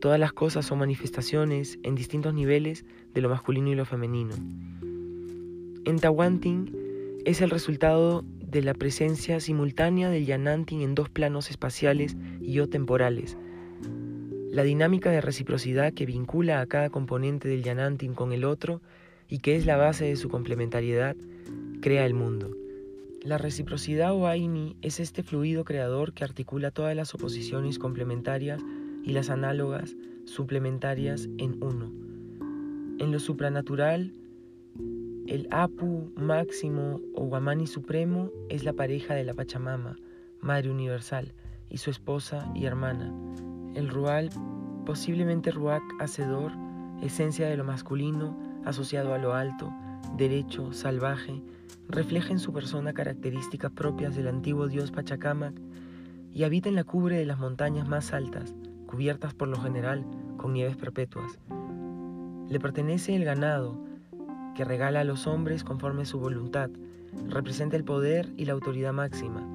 Todas 0.00 0.20
las 0.20 0.32
cosas 0.32 0.64
son 0.64 0.78
manifestaciones 0.78 1.78
en 1.82 1.96
distintos 1.96 2.32
niveles 2.32 2.84
de 3.14 3.20
lo 3.20 3.28
masculino 3.28 3.68
y 3.68 3.74
lo 3.74 3.84
femenino. 3.84 4.34
En 5.84 5.98
Tawantin 5.98 7.20
es 7.24 7.40
el 7.40 7.50
resultado 7.50 8.24
de 8.40 8.62
la 8.62 8.74
presencia 8.74 9.40
simultánea 9.40 10.08
del 10.08 10.24
yanantin 10.24 10.82
en 10.82 10.94
dos 10.94 11.08
planos 11.08 11.50
espaciales 11.50 12.16
y 12.40 12.60
o 12.60 12.68
temporales. 12.68 13.36
La 14.50 14.62
dinámica 14.62 15.10
de 15.10 15.20
reciprocidad 15.20 15.92
que 15.92 16.06
vincula 16.06 16.60
a 16.60 16.66
cada 16.66 16.90
componente 16.90 17.48
del 17.48 17.64
yanantin 17.64 18.14
con 18.14 18.32
el 18.32 18.44
otro 18.44 18.80
y 19.28 19.40
que 19.40 19.56
es 19.56 19.66
la 19.66 19.76
base 19.76 20.04
de 20.04 20.16
su 20.16 20.28
complementariedad, 20.28 21.16
crea 21.80 22.06
el 22.06 22.14
mundo. 22.14 22.50
La 23.22 23.36
reciprocidad 23.36 24.14
o 24.14 24.28
Aini 24.28 24.76
es 24.80 25.00
este 25.00 25.22
fluido 25.22 25.64
creador 25.64 26.12
que 26.12 26.24
articula 26.24 26.70
todas 26.70 26.94
las 26.94 27.14
oposiciones 27.14 27.78
complementarias 27.78 28.62
y 29.08 29.12
las 29.12 29.30
análogas 29.30 29.96
suplementarias 30.26 31.30
en 31.38 31.62
uno. 31.62 31.90
En 32.98 33.10
lo 33.10 33.18
supranatural, 33.18 34.12
el 35.26 35.48
Apu 35.50 36.12
máximo 36.14 37.00
o 37.14 37.24
Guamani 37.24 37.66
supremo 37.66 38.30
es 38.50 38.64
la 38.64 38.74
pareja 38.74 39.14
de 39.14 39.24
la 39.24 39.32
Pachamama, 39.32 39.96
Madre 40.42 40.70
Universal, 40.70 41.32
y 41.70 41.78
su 41.78 41.88
esposa 41.88 42.52
y 42.54 42.66
hermana. 42.66 43.10
El 43.74 43.88
Rual, 43.88 44.28
posiblemente 44.84 45.52
Ruak 45.52 45.82
hacedor, 46.00 46.52
esencia 47.00 47.48
de 47.48 47.56
lo 47.56 47.64
masculino, 47.64 48.38
asociado 48.66 49.14
a 49.14 49.18
lo 49.18 49.32
alto, 49.32 49.72
derecho, 50.18 50.70
salvaje, 50.74 51.42
refleja 51.88 52.30
en 52.30 52.40
su 52.40 52.52
persona 52.52 52.92
características 52.92 53.72
propias 53.72 54.16
del 54.16 54.28
antiguo 54.28 54.68
dios 54.68 54.90
Pachacamac 54.90 55.54
y 56.30 56.44
habita 56.44 56.68
en 56.68 56.74
la 56.74 56.84
cubre 56.84 57.16
de 57.16 57.24
las 57.24 57.38
montañas 57.38 57.88
más 57.88 58.12
altas, 58.12 58.54
cubiertas 58.88 59.34
por 59.34 59.46
lo 59.46 59.60
general 59.60 60.04
con 60.36 60.52
nieves 60.52 60.76
perpetuas. 60.76 61.38
Le 62.48 62.58
pertenece 62.58 63.14
el 63.14 63.24
ganado, 63.24 63.78
que 64.56 64.64
regala 64.64 65.00
a 65.00 65.04
los 65.04 65.28
hombres 65.28 65.62
conforme 65.62 66.04
su 66.06 66.18
voluntad, 66.18 66.70
representa 67.28 67.76
el 67.76 67.84
poder 67.84 68.32
y 68.36 68.46
la 68.46 68.54
autoridad 68.54 68.92
máxima, 68.92 69.46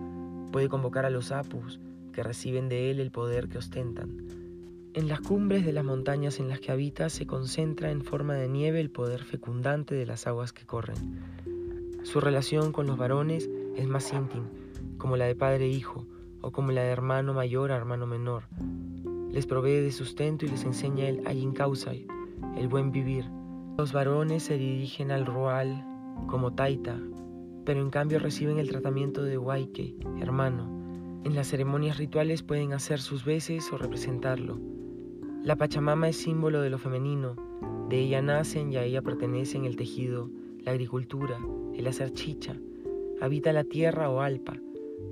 puede 0.53 0.69
convocar 0.69 1.05
a 1.05 1.09
los 1.09 1.31
apus, 1.31 1.81
que 2.13 2.23
reciben 2.23 2.69
de 2.69 2.91
él 2.91 2.99
el 2.99 3.11
poder 3.11 3.49
que 3.49 3.57
ostentan. 3.57 4.27
En 4.93 5.07
las 5.07 5.19
cumbres 5.19 5.65
de 5.65 5.73
las 5.73 5.83
montañas 5.83 6.39
en 6.39 6.47
las 6.47 6.59
que 6.59 6.71
habita 6.71 7.09
se 7.09 7.25
concentra 7.25 7.89
en 7.89 8.03
forma 8.03 8.35
de 8.35 8.47
nieve 8.47 8.79
el 8.79 8.91
poder 8.91 9.23
fecundante 9.23 9.95
de 9.95 10.05
las 10.05 10.27
aguas 10.27 10.53
que 10.53 10.67
corren. 10.67 11.19
Su 12.03 12.21
relación 12.21 12.71
con 12.71 12.85
los 12.85 12.97
varones 12.97 13.49
es 13.75 13.87
más 13.87 14.13
íntima, 14.13 14.45
como 14.99 15.17
la 15.17 15.25
de 15.25 15.35
padre 15.35 15.65
e 15.65 15.69
hijo, 15.69 16.05
o 16.41 16.51
como 16.51 16.71
la 16.71 16.83
de 16.83 16.89
hermano 16.89 17.33
mayor 17.33 17.71
a 17.71 17.77
hermano 17.77 18.05
menor. 18.05 18.43
Les 19.33 19.47
provee 19.47 19.81
de 19.81 19.91
sustento 19.91 20.45
y 20.45 20.49
les 20.49 20.63
enseña 20.63 21.09
el 21.09 21.25
ayin 21.25 21.53
causai, 21.53 22.05
el 22.55 22.67
buen 22.67 22.91
vivir. 22.91 23.25
Los 23.79 23.91
varones 23.91 24.43
se 24.43 24.59
dirigen 24.59 25.09
al 25.09 25.25
roal 25.25 25.83
como 26.27 26.53
taita, 26.53 26.99
pero 27.65 27.81
en 27.81 27.89
cambio 27.89 28.19
reciben 28.19 28.59
el 28.59 28.69
tratamiento 28.69 29.23
de 29.23 29.39
waike, 29.39 29.95
hermano. 30.21 30.69
En 31.23 31.33
las 31.33 31.47
ceremonias 31.47 31.97
rituales 31.97 32.43
pueden 32.43 32.73
hacer 32.73 33.01
sus 33.01 33.25
veces 33.25 33.73
o 33.73 33.79
representarlo. 33.79 34.59
La 35.41 35.55
Pachamama 35.55 36.09
es 36.09 36.17
símbolo 36.17 36.61
de 36.61 36.69
lo 36.69 36.77
femenino, 36.77 37.35
de 37.89 38.01
ella 38.01 38.21
nacen 38.21 38.71
y 38.71 38.77
a 38.77 38.83
ella 38.83 39.01
pertenecen 39.01 39.65
el 39.65 39.75
tejido, 39.75 40.29
la 40.59 40.73
agricultura, 40.73 41.39
el 41.73 41.87
hacer 41.87 42.13
chicha, 42.13 42.55
habita 43.19 43.51
la 43.51 43.63
tierra 43.63 44.11
o 44.11 44.21
alpa, 44.21 44.59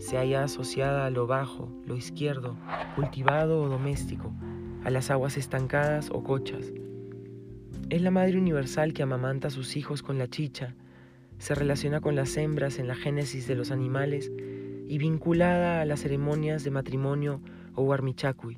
se 0.01 0.17
halla 0.17 0.43
asociada 0.43 1.05
a 1.05 1.11
lo 1.11 1.27
bajo, 1.27 1.71
lo 1.85 1.95
izquierdo, 1.95 2.57
cultivado 2.95 3.61
o 3.61 3.69
doméstico, 3.69 4.33
a 4.83 4.89
las 4.89 5.11
aguas 5.11 5.37
estancadas 5.37 6.09
o 6.11 6.23
cochas. 6.23 6.73
Es 7.89 8.01
la 8.01 8.09
madre 8.09 8.39
universal 8.39 8.93
que 8.93 9.03
amamanta 9.03 9.49
a 9.49 9.51
sus 9.51 9.77
hijos 9.77 10.01
con 10.01 10.17
la 10.17 10.27
chicha, 10.27 10.73
se 11.37 11.53
relaciona 11.53 12.01
con 12.01 12.15
las 12.15 12.35
hembras 12.35 12.79
en 12.79 12.87
la 12.87 12.95
génesis 12.95 13.47
de 13.47 13.55
los 13.55 13.69
animales 13.69 14.31
y 14.87 14.97
vinculada 14.97 15.81
a 15.81 15.85
las 15.85 16.01
ceremonias 16.01 16.63
de 16.63 16.71
matrimonio 16.71 17.39
o 17.75 17.83
warmichacui. 17.83 18.57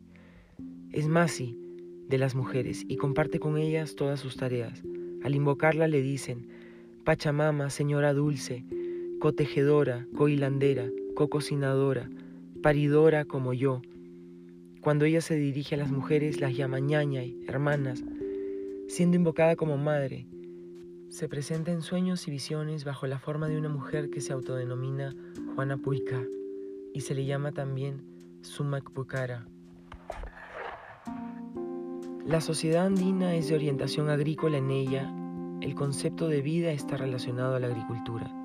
Es 0.92 1.10
Masi, 1.10 1.60
de 2.08 2.18
las 2.20 2.36
mujeres 2.36 2.86
y 2.88 2.96
comparte 2.96 3.40
con 3.40 3.58
ellas 3.58 3.96
todas 3.96 4.22
sus 4.22 4.38
tareas. 4.38 4.82
Al 5.24 5.36
invocarla 5.36 5.88
le 5.90 6.02
dicen, 6.02 6.48
Pachamama, 7.04 7.70
señora 7.70 8.14
dulce, 8.14 8.64
cotejedora, 9.20 10.08
cohilandera, 10.16 10.90
cococinadora, 11.16 12.10
paridora 12.62 13.26
como 13.26 13.54
yo. 13.54 13.82
Cuando 14.82 15.06
ella 15.06 15.22
se 15.22 15.36
dirige 15.36 15.76
a 15.76 15.78
las 15.78 15.92
mujeres 15.92 16.42
las 16.42 16.56
llama 16.56 16.80
ñañay, 16.80 17.38
hermanas, 17.48 18.04
siendo 18.88 19.16
invocada 19.16 19.56
como 19.56 19.78
madre. 19.78 20.28
Se 21.10 21.30
presenta 21.30 21.72
en 21.72 21.82
sueños 21.82 22.28
y 22.28 22.32
visiones 22.32 22.86
bajo 22.86 23.08
la 23.08 23.20
forma 23.20 23.48
de 23.48 23.58
una 23.58 23.70
mujer 23.70 24.10
que 24.10 24.22
se 24.22 24.34
autodenomina 24.34 25.16
Juana 25.56 25.78
Puica 25.78 26.22
y 26.94 27.02
se 27.02 27.14
le 27.14 27.26
llama 27.26 27.52
también 27.52 28.02
Sumac 28.42 28.90
Pucara. 28.92 29.48
La 32.26 32.42
sociedad 32.42 32.86
andina 32.86 33.36
es 33.36 33.50
de 33.50 33.56
orientación 33.56 34.10
agrícola 34.10 34.58
en 34.58 34.72
ella, 34.72 35.14
el 35.62 35.76
concepto 35.76 36.28
de 36.28 36.42
vida 36.42 36.72
está 36.72 36.98
relacionado 36.98 37.56
a 37.56 37.60
la 37.60 37.68
agricultura. 37.68 38.43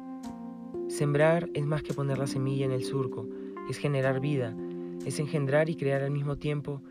Sembrar 0.89 1.51
es 1.55 1.67
más 1.67 1.83
que 1.83 1.95
poner 1.95 2.19
la 2.19 2.27
semilla 2.27 2.65
en 2.65 2.73
el 2.73 2.83
surco, 2.83 3.29
es 3.69 3.77
generar 3.77 4.21
vida, 4.21 4.57
es 5.05 5.21
engendrar 5.21 5.69
y 5.69 5.77
crear 5.77 6.03
al 6.03 6.11
mismo 6.11 6.37
tiempo. 6.37 6.83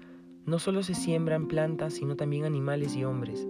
No 0.45 0.59
solo 0.59 0.83
se 0.83 0.93
siembran 0.93 1.47
plantas, 1.47 1.93
sino 1.93 2.15
también 2.15 2.45
animales 2.45 2.95
y 2.95 3.03
hombres. 3.03 3.47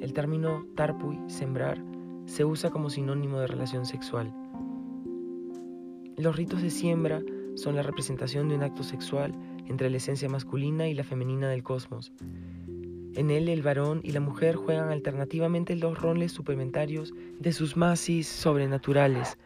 El 0.00 0.12
término 0.12 0.66
tarpui, 0.76 1.18
sembrar, 1.26 1.82
se 2.26 2.44
usa 2.44 2.70
como 2.70 2.90
sinónimo 2.90 3.40
de 3.40 3.48
relación 3.48 3.86
sexual. 3.86 4.32
Los 6.16 6.36
ritos 6.36 6.62
de 6.62 6.70
siembra 6.70 7.22
son 7.54 7.74
la 7.74 7.82
representación 7.82 8.48
de 8.48 8.54
un 8.54 8.62
acto 8.62 8.84
sexual 8.84 9.32
entre 9.66 9.90
la 9.90 9.96
esencia 9.96 10.28
masculina 10.28 10.88
y 10.88 10.94
la 10.94 11.04
femenina 11.04 11.48
del 11.48 11.64
cosmos. 11.64 12.12
En 13.14 13.30
él 13.30 13.48
el 13.48 13.62
varón 13.62 14.00
y 14.04 14.12
la 14.12 14.20
mujer 14.20 14.54
juegan 14.54 14.90
alternativamente 14.90 15.74
los 15.74 15.98
roles 15.98 16.30
suplementarios 16.30 17.12
de 17.40 17.52
sus 17.52 17.76
masis 17.76 18.28
sobrenaturales. 18.28 19.38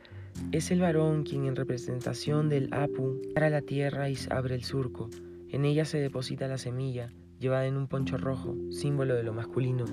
Es 0.53 0.71
el 0.71 0.81
varón 0.81 1.23
quien 1.25 1.45
en 1.47 1.57
representación 1.57 2.49
del 2.49 2.73
Apu 2.73 3.21
para 3.35 3.51
la 3.51 3.63
tierra 3.63 4.11
y 4.11 4.17
abre 4.31 4.55
el 4.55 4.65
surco. 4.65 5.09
En 5.49 5.65
ella 5.65 5.85
se 5.85 5.99
deposita 5.99 6.49
la 6.49 6.59
semilla, 6.59 7.13
llevada 7.39 7.67
en 7.67 7.77
un 7.77 7.89
poncho 7.89 8.17
rojo, 8.17 8.55
símbolo 8.71 9.15
de 9.15 9.23
lo 9.23 9.33
masculino. 9.33 9.85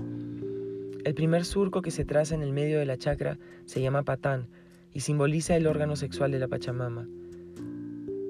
El 1.03 1.13
primer 1.13 1.45
surco 1.45 1.81
que 1.81 1.91
se 1.91 2.05
traza 2.05 2.35
en 2.35 2.41
el 2.41 2.53
medio 2.53 2.79
de 2.79 2.85
la 2.85 2.97
chacra 2.97 3.37
se 3.65 3.81
llama 3.81 4.03
patán 4.03 4.47
y 4.93 4.99
simboliza 5.01 5.55
el 5.55 5.67
órgano 5.67 5.95
sexual 5.95 6.31
de 6.31 6.39
la 6.39 6.47
Pachamama. 6.47 7.07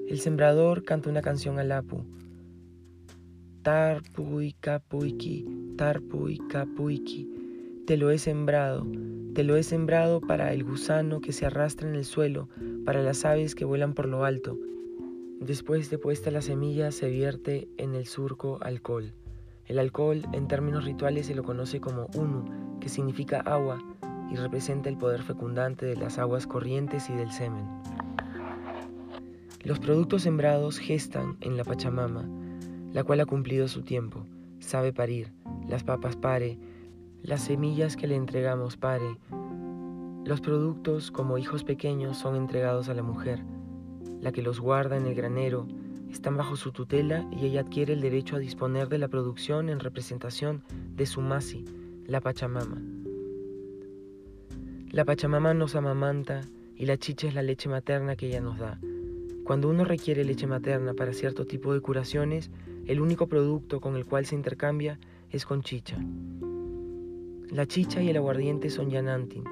El 0.08 0.20
sembrador 0.20 0.84
canta 0.84 1.10
una 1.10 1.22
canción 1.22 1.58
al 1.58 1.72
Apu, 1.72 2.04
Tarpui 3.62 4.54
capuiki, 4.58 5.44
tarpui 5.76 6.38
capuiki. 6.48 7.28
Te 7.86 7.98
lo 7.98 8.10
he 8.10 8.16
sembrado, 8.16 8.86
te 9.34 9.44
lo 9.44 9.56
he 9.56 9.62
sembrado 9.62 10.20
para 10.20 10.52
el 10.52 10.64
gusano 10.64 11.20
que 11.20 11.32
se 11.32 11.46
arrastra 11.46 11.88
en 11.88 11.94
el 11.94 12.04
suelo, 12.04 12.48
para 12.84 13.02
las 13.02 13.24
aves 13.24 13.54
que 13.54 13.64
vuelan 13.64 13.94
por 13.94 14.06
lo 14.06 14.24
alto. 14.24 14.58
Después 15.40 15.88
de 15.88 15.98
puesta 15.98 16.30
la 16.30 16.42
semilla 16.42 16.90
se 16.90 17.08
vierte 17.08 17.68
en 17.78 17.94
el 17.94 18.06
surco 18.06 18.58
alcohol. 18.60 19.14
El 19.66 19.78
alcohol 19.78 20.22
en 20.32 20.48
términos 20.48 20.84
rituales 20.84 21.26
se 21.26 21.34
lo 21.34 21.44
conoce 21.44 21.80
como 21.80 22.08
unu, 22.14 22.78
que 22.80 22.88
significa 22.88 23.40
agua, 23.40 23.78
y 24.30 24.36
representa 24.36 24.88
el 24.88 24.96
poder 24.96 25.22
fecundante 25.22 25.86
de 25.86 25.96
las 25.96 26.18
aguas 26.18 26.46
corrientes 26.46 27.08
y 27.08 27.14
del 27.14 27.30
semen. 27.30 27.66
Los 29.62 29.78
productos 29.78 30.22
sembrados 30.22 30.78
gestan 30.78 31.36
en 31.40 31.56
la 31.56 31.64
Pachamama, 31.64 32.28
la 32.92 33.04
cual 33.04 33.20
ha 33.20 33.26
cumplido 33.26 33.68
su 33.68 33.82
tiempo, 33.82 34.26
sabe 34.58 34.92
parir, 34.92 35.32
las 35.68 35.84
papas 35.84 36.16
pare, 36.16 36.58
las 37.22 37.42
semillas 37.42 37.96
que 37.96 38.06
le 38.06 38.16
entregamos 38.16 38.76
pare, 38.76 39.16
los 40.24 40.40
productos 40.40 41.10
como 41.10 41.38
hijos 41.38 41.64
pequeños 41.64 42.16
son 42.16 42.36
entregados 42.36 42.88
a 42.88 42.94
la 42.94 43.02
mujer, 43.02 43.42
la 44.20 44.32
que 44.32 44.42
los 44.42 44.60
guarda 44.60 44.96
en 44.96 45.06
el 45.06 45.14
granero, 45.14 45.66
están 46.10 46.36
bajo 46.36 46.56
su 46.56 46.72
tutela 46.72 47.26
y 47.30 47.46
ella 47.46 47.60
adquiere 47.60 47.92
el 47.92 48.00
derecho 48.00 48.36
a 48.36 48.38
disponer 48.38 48.88
de 48.88 48.98
la 48.98 49.08
producción 49.08 49.68
en 49.68 49.80
representación 49.80 50.62
de 50.96 51.06
su 51.06 51.20
masi, 51.20 51.64
la 52.06 52.20
Pachamama. 52.20 52.82
La 54.90 55.04
Pachamama 55.04 55.54
nos 55.54 55.76
amamanta 55.76 56.40
y 56.76 56.86
la 56.86 56.96
chicha 56.96 57.28
es 57.28 57.34
la 57.34 57.42
leche 57.42 57.68
materna 57.68 58.16
que 58.16 58.26
ella 58.26 58.40
nos 58.40 58.58
da. 58.58 58.80
Cuando 59.44 59.68
uno 59.68 59.84
requiere 59.84 60.24
leche 60.24 60.46
materna 60.46 60.94
para 60.94 61.12
cierto 61.12 61.46
tipo 61.46 61.72
de 61.72 61.80
curaciones, 61.80 62.50
el 62.86 63.00
único 63.00 63.26
producto 63.26 63.80
con 63.80 63.96
el 63.96 64.04
cual 64.04 64.26
se 64.26 64.34
intercambia 64.34 64.98
es 65.30 65.46
con 65.46 65.62
chicha. 65.62 65.96
La 67.50 67.66
chicha 67.66 68.02
y 68.02 68.08
el 68.08 68.16
aguardiente 68.16 68.70
son 68.70 68.90
yanantin. 68.90 69.44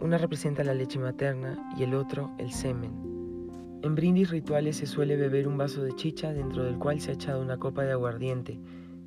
Una 0.00 0.18
representa 0.18 0.64
la 0.64 0.74
leche 0.74 0.98
materna 0.98 1.72
y 1.76 1.82
el 1.82 1.94
otro 1.94 2.30
el 2.38 2.52
semen. 2.52 2.92
En 3.82 3.94
brindis 3.94 4.30
rituales 4.30 4.76
se 4.76 4.86
suele 4.86 5.16
beber 5.16 5.48
un 5.48 5.56
vaso 5.56 5.82
de 5.82 5.94
chicha 5.94 6.32
dentro 6.32 6.64
del 6.64 6.78
cual 6.78 7.00
se 7.00 7.10
ha 7.10 7.14
echado 7.14 7.40
una 7.40 7.58
copa 7.58 7.82
de 7.84 7.92
aguardiente 7.92 8.58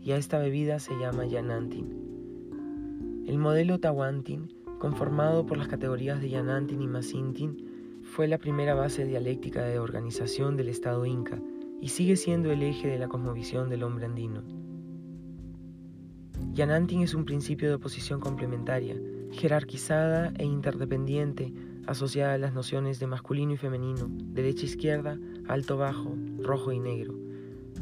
y 0.01 0.11
a 0.11 0.17
esta 0.17 0.39
bebida 0.39 0.79
se 0.79 0.93
llama 0.95 1.25
yanantin. 1.25 3.23
El 3.27 3.37
modelo 3.37 3.79
Tawantin 3.79 4.49
conformado 4.83 5.45
por 5.45 5.57
las 5.57 5.69
categorías 5.69 6.19
de 6.19 6.29
Yanantin 6.29 6.81
y 6.81 6.87
Masintin, 6.87 8.01
fue 8.03 8.27
la 8.27 8.37
primera 8.37 8.73
base 8.73 9.05
dialéctica 9.05 9.63
de 9.63 9.79
organización 9.79 10.57
del 10.57 10.67
Estado 10.67 11.05
inca 11.05 11.39
y 11.79 11.87
sigue 11.87 12.17
siendo 12.17 12.51
el 12.51 12.61
eje 12.63 12.89
de 12.89 12.99
la 12.99 13.07
cosmovisión 13.07 13.69
del 13.69 13.83
hombre 13.83 14.07
andino. 14.07 14.43
Yanantin 16.51 17.01
es 17.01 17.13
un 17.13 17.25
principio 17.25 17.69
de 17.69 17.75
oposición 17.75 18.19
complementaria, 18.19 18.95
jerarquizada 19.31 20.33
e 20.37 20.45
interdependiente, 20.45 21.53
asociada 21.87 22.33
a 22.33 22.37
las 22.37 22.53
nociones 22.53 22.99
de 22.99 23.07
masculino 23.07 23.53
y 23.53 23.57
femenino, 23.57 24.07
derecha-izquierda, 24.09 25.13
e 25.13 25.43
alto-bajo, 25.47 26.15
rojo 26.39 26.71
y 26.71 26.79
negro. 26.79 27.15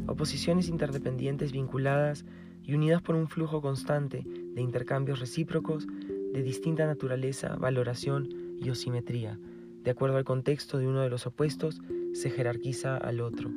Oposiciones 0.06 0.68
interdependientes 0.68 1.52
vinculadas 1.52 2.24
y 2.64 2.74
unidas 2.74 3.02
por 3.02 3.14
un 3.14 3.28
flujo 3.28 3.60
constante 3.60 4.24
de 4.24 4.60
intercambios 4.60 5.20
recíprocos 5.20 5.86
de 5.86 6.42
distinta 6.42 6.86
naturaleza, 6.86 7.56
valoración 7.56 8.28
y 8.58 8.70
osimetría. 8.70 9.38
De 9.84 9.90
acuerdo 9.90 10.16
al 10.16 10.24
contexto 10.24 10.78
de 10.78 10.86
uno 10.86 11.00
de 11.00 11.10
los 11.10 11.26
opuestos, 11.26 11.82
se 12.12 12.30
jerarquiza 12.30 12.96
al 12.96 13.20
otro. 13.20 13.50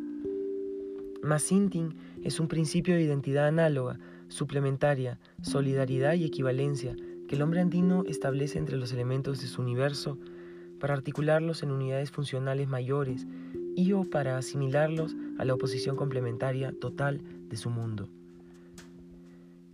Masintin 1.22 1.96
es 2.24 2.40
un 2.40 2.48
principio 2.48 2.96
de 2.96 3.04
identidad 3.04 3.48
análoga, 3.48 4.00
suplementaria, 4.28 5.20
solidaridad 5.42 6.14
y 6.14 6.26
equivalencia 6.26 6.96
que 7.28 7.36
el 7.36 7.42
hombre 7.42 7.62
andino 7.62 8.04
establece 8.08 8.60
entre 8.60 8.78
los 8.78 8.94
elementos 8.94 9.42
de 9.42 9.48
su 9.48 9.62
universo 9.62 10.18
para 10.80 10.94
articularlos 10.94 11.64
en 11.64 11.72
unidades 11.72 12.12
funcionales 12.12 12.68
mayores 12.68 13.26
y 13.76 13.92
o 13.94 14.04
para 14.04 14.38
asimilarlos 14.38 15.16
a 15.38 15.46
la 15.46 15.54
oposición 15.54 15.96
complementaria 15.96 16.72
total 16.80 17.22
de 17.50 17.58
su 17.58 17.70
mundo. 17.70 18.08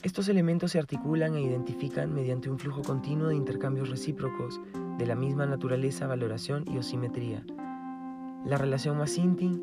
Estos 0.03 0.29
elementos 0.29 0.71
se 0.71 0.79
articulan 0.79 1.35
e 1.35 1.41
identifican 1.41 2.13
mediante 2.13 2.49
un 2.49 2.57
flujo 2.57 2.81
continuo 2.81 3.27
de 3.27 3.35
intercambios 3.35 3.89
recíprocos 3.89 4.59
de 4.97 5.05
la 5.05 5.15
misma 5.15 5.45
naturaleza, 5.45 6.07
valoración 6.07 6.65
y 6.67 6.77
osimetría. 6.77 7.45
La 8.45 8.57
relación 8.57 8.97
más 8.97 9.17
íntima 9.19 9.59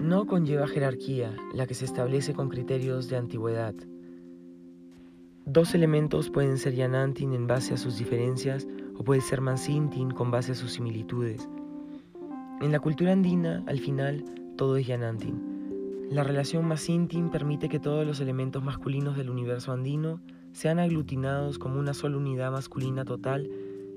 no 0.00 0.26
conlleva 0.26 0.68
jerarquía, 0.68 1.34
la 1.52 1.66
que 1.66 1.74
se 1.74 1.84
establece 1.84 2.32
con 2.32 2.48
criterios 2.48 3.08
de 3.08 3.16
antigüedad. 3.16 3.74
Dos 5.46 5.74
elementos 5.74 6.30
pueden 6.30 6.58
ser 6.58 6.74
yanantin 6.74 7.32
en 7.32 7.46
base 7.46 7.74
a 7.74 7.76
sus 7.76 7.98
diferencias 7.98 8.68
o 8.96 9.02
puede 9.02 9.22
ser 9.22 9.40
mansintin 9.40 10.10
con 10.10 10.30
base 10.30 10.52
a 10.52 10.54
sus 10.54 10.72
similitudes. 10.72 11.48
En 12.60 12.72
la 12.72 12.78
cultura 12.78 13.12
andina, 13.12 13.64
al 13.66 13.80
final, 13.80 14.22
todo 14.56 14.76
es 14.76 14.86
yanantin. 14.86 16.08
La 16.10 16.24
relación 16.24 16.66
más 16.68 16.88
íntima 16.88 17.30
permite 17.30 17.68
que 17.70 17.80
todos 17.80 18.06
los 18.06 18.20
elementos 18.20 18.62
masculinos 18.62 19.16
del 19.16 19.30
universo 19.30 19.72
andino 19.72 20.20
sean 20.52 20.78
aglutinados 20.78 21.58
como 21.58 21.80
una 21.80 21.94
sola 21.94 22.18
unidad 22.18 22.52
masculina 22.52 23.04
total 23.04 23.48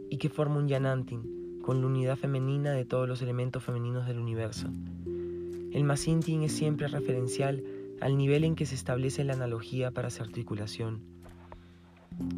y 0.10 0.18
que 0.18 0.30
forma 0.30 0.58
un 0.58 0.70
yanantin, 0.70 1.60
con 1.62 1.82
la 1.82 1.88
unidad 1.88 2.16
femenina 2.16 2.72
de 2.72 2.86
todos 2.86 3.08
los 3.08 3.22
elementos 3.22 3.64
femeninos 3.64 4.08
del 4.08 4.20
universo. 4.20 4.70
El 5.72 5.84
masintin 5.84 6.44
es 6.44 6.54
siempre 6.54 6.88
referencial 6.88 7.64
al 8.00 8.16
nivel 8.16 8.44
en 8.44 8.56
que 8.56 8.66
se 8.66 8.76
establece 8.76 9.24
la 9.24 9.34
analogía 9.34 9.92
para 9.92 10.10
su 10.10 10.24
articulación. 10.24 11.13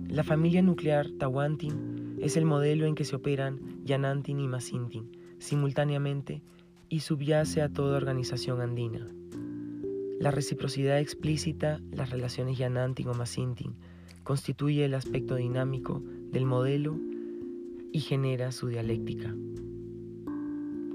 La 0.10 0.24
familia 0.24 0.62
nuclear 0.62 1.10
Tawantin 1.20 2.18
es 2.22 2.38
el 2.38 2.46
modelo 2.46 2.86
en 2.86 2.96
que 2.96 3.06
se 3.06 3.16
operan 3.16 3.60
Yanantin 3.84 4.40
y 4.40 4.48
Masintin 4.48 5.10
simultáneamente 5.40 6.42
y 6.90 7.02
subyace 7.02 7.62
a 7.62 7.70
toda 7.70 7.98
organización 7.98 8.62
andina. 8.62 9.08
La 10.20 10.32
reciprocidad 10.32 11.00
explícita, 11.00 11.82
las 11.92 12.10
relaciones 12.10 12.58
Yanantin 12.58 13.10
o 13.10 13.14
Masintin, 13.14 13.76
constituye 14.24 14.86
el 14.86 14.94
aspecto 14.94 15.36
dinámico 15.36 16.02
del 16.32 16.46
modelo 16.46 16.98
y 17.92 18.00
genera 18.00 18.52
su 18.52 18.68
dialéctica. 18.68 19.36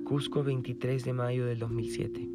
Cusco 0.04 0.42
23 0.42 1.04
de 1.04 1.12
mayo 1.12 1.46
del 1.46 1.58
2007. 1.58 2.28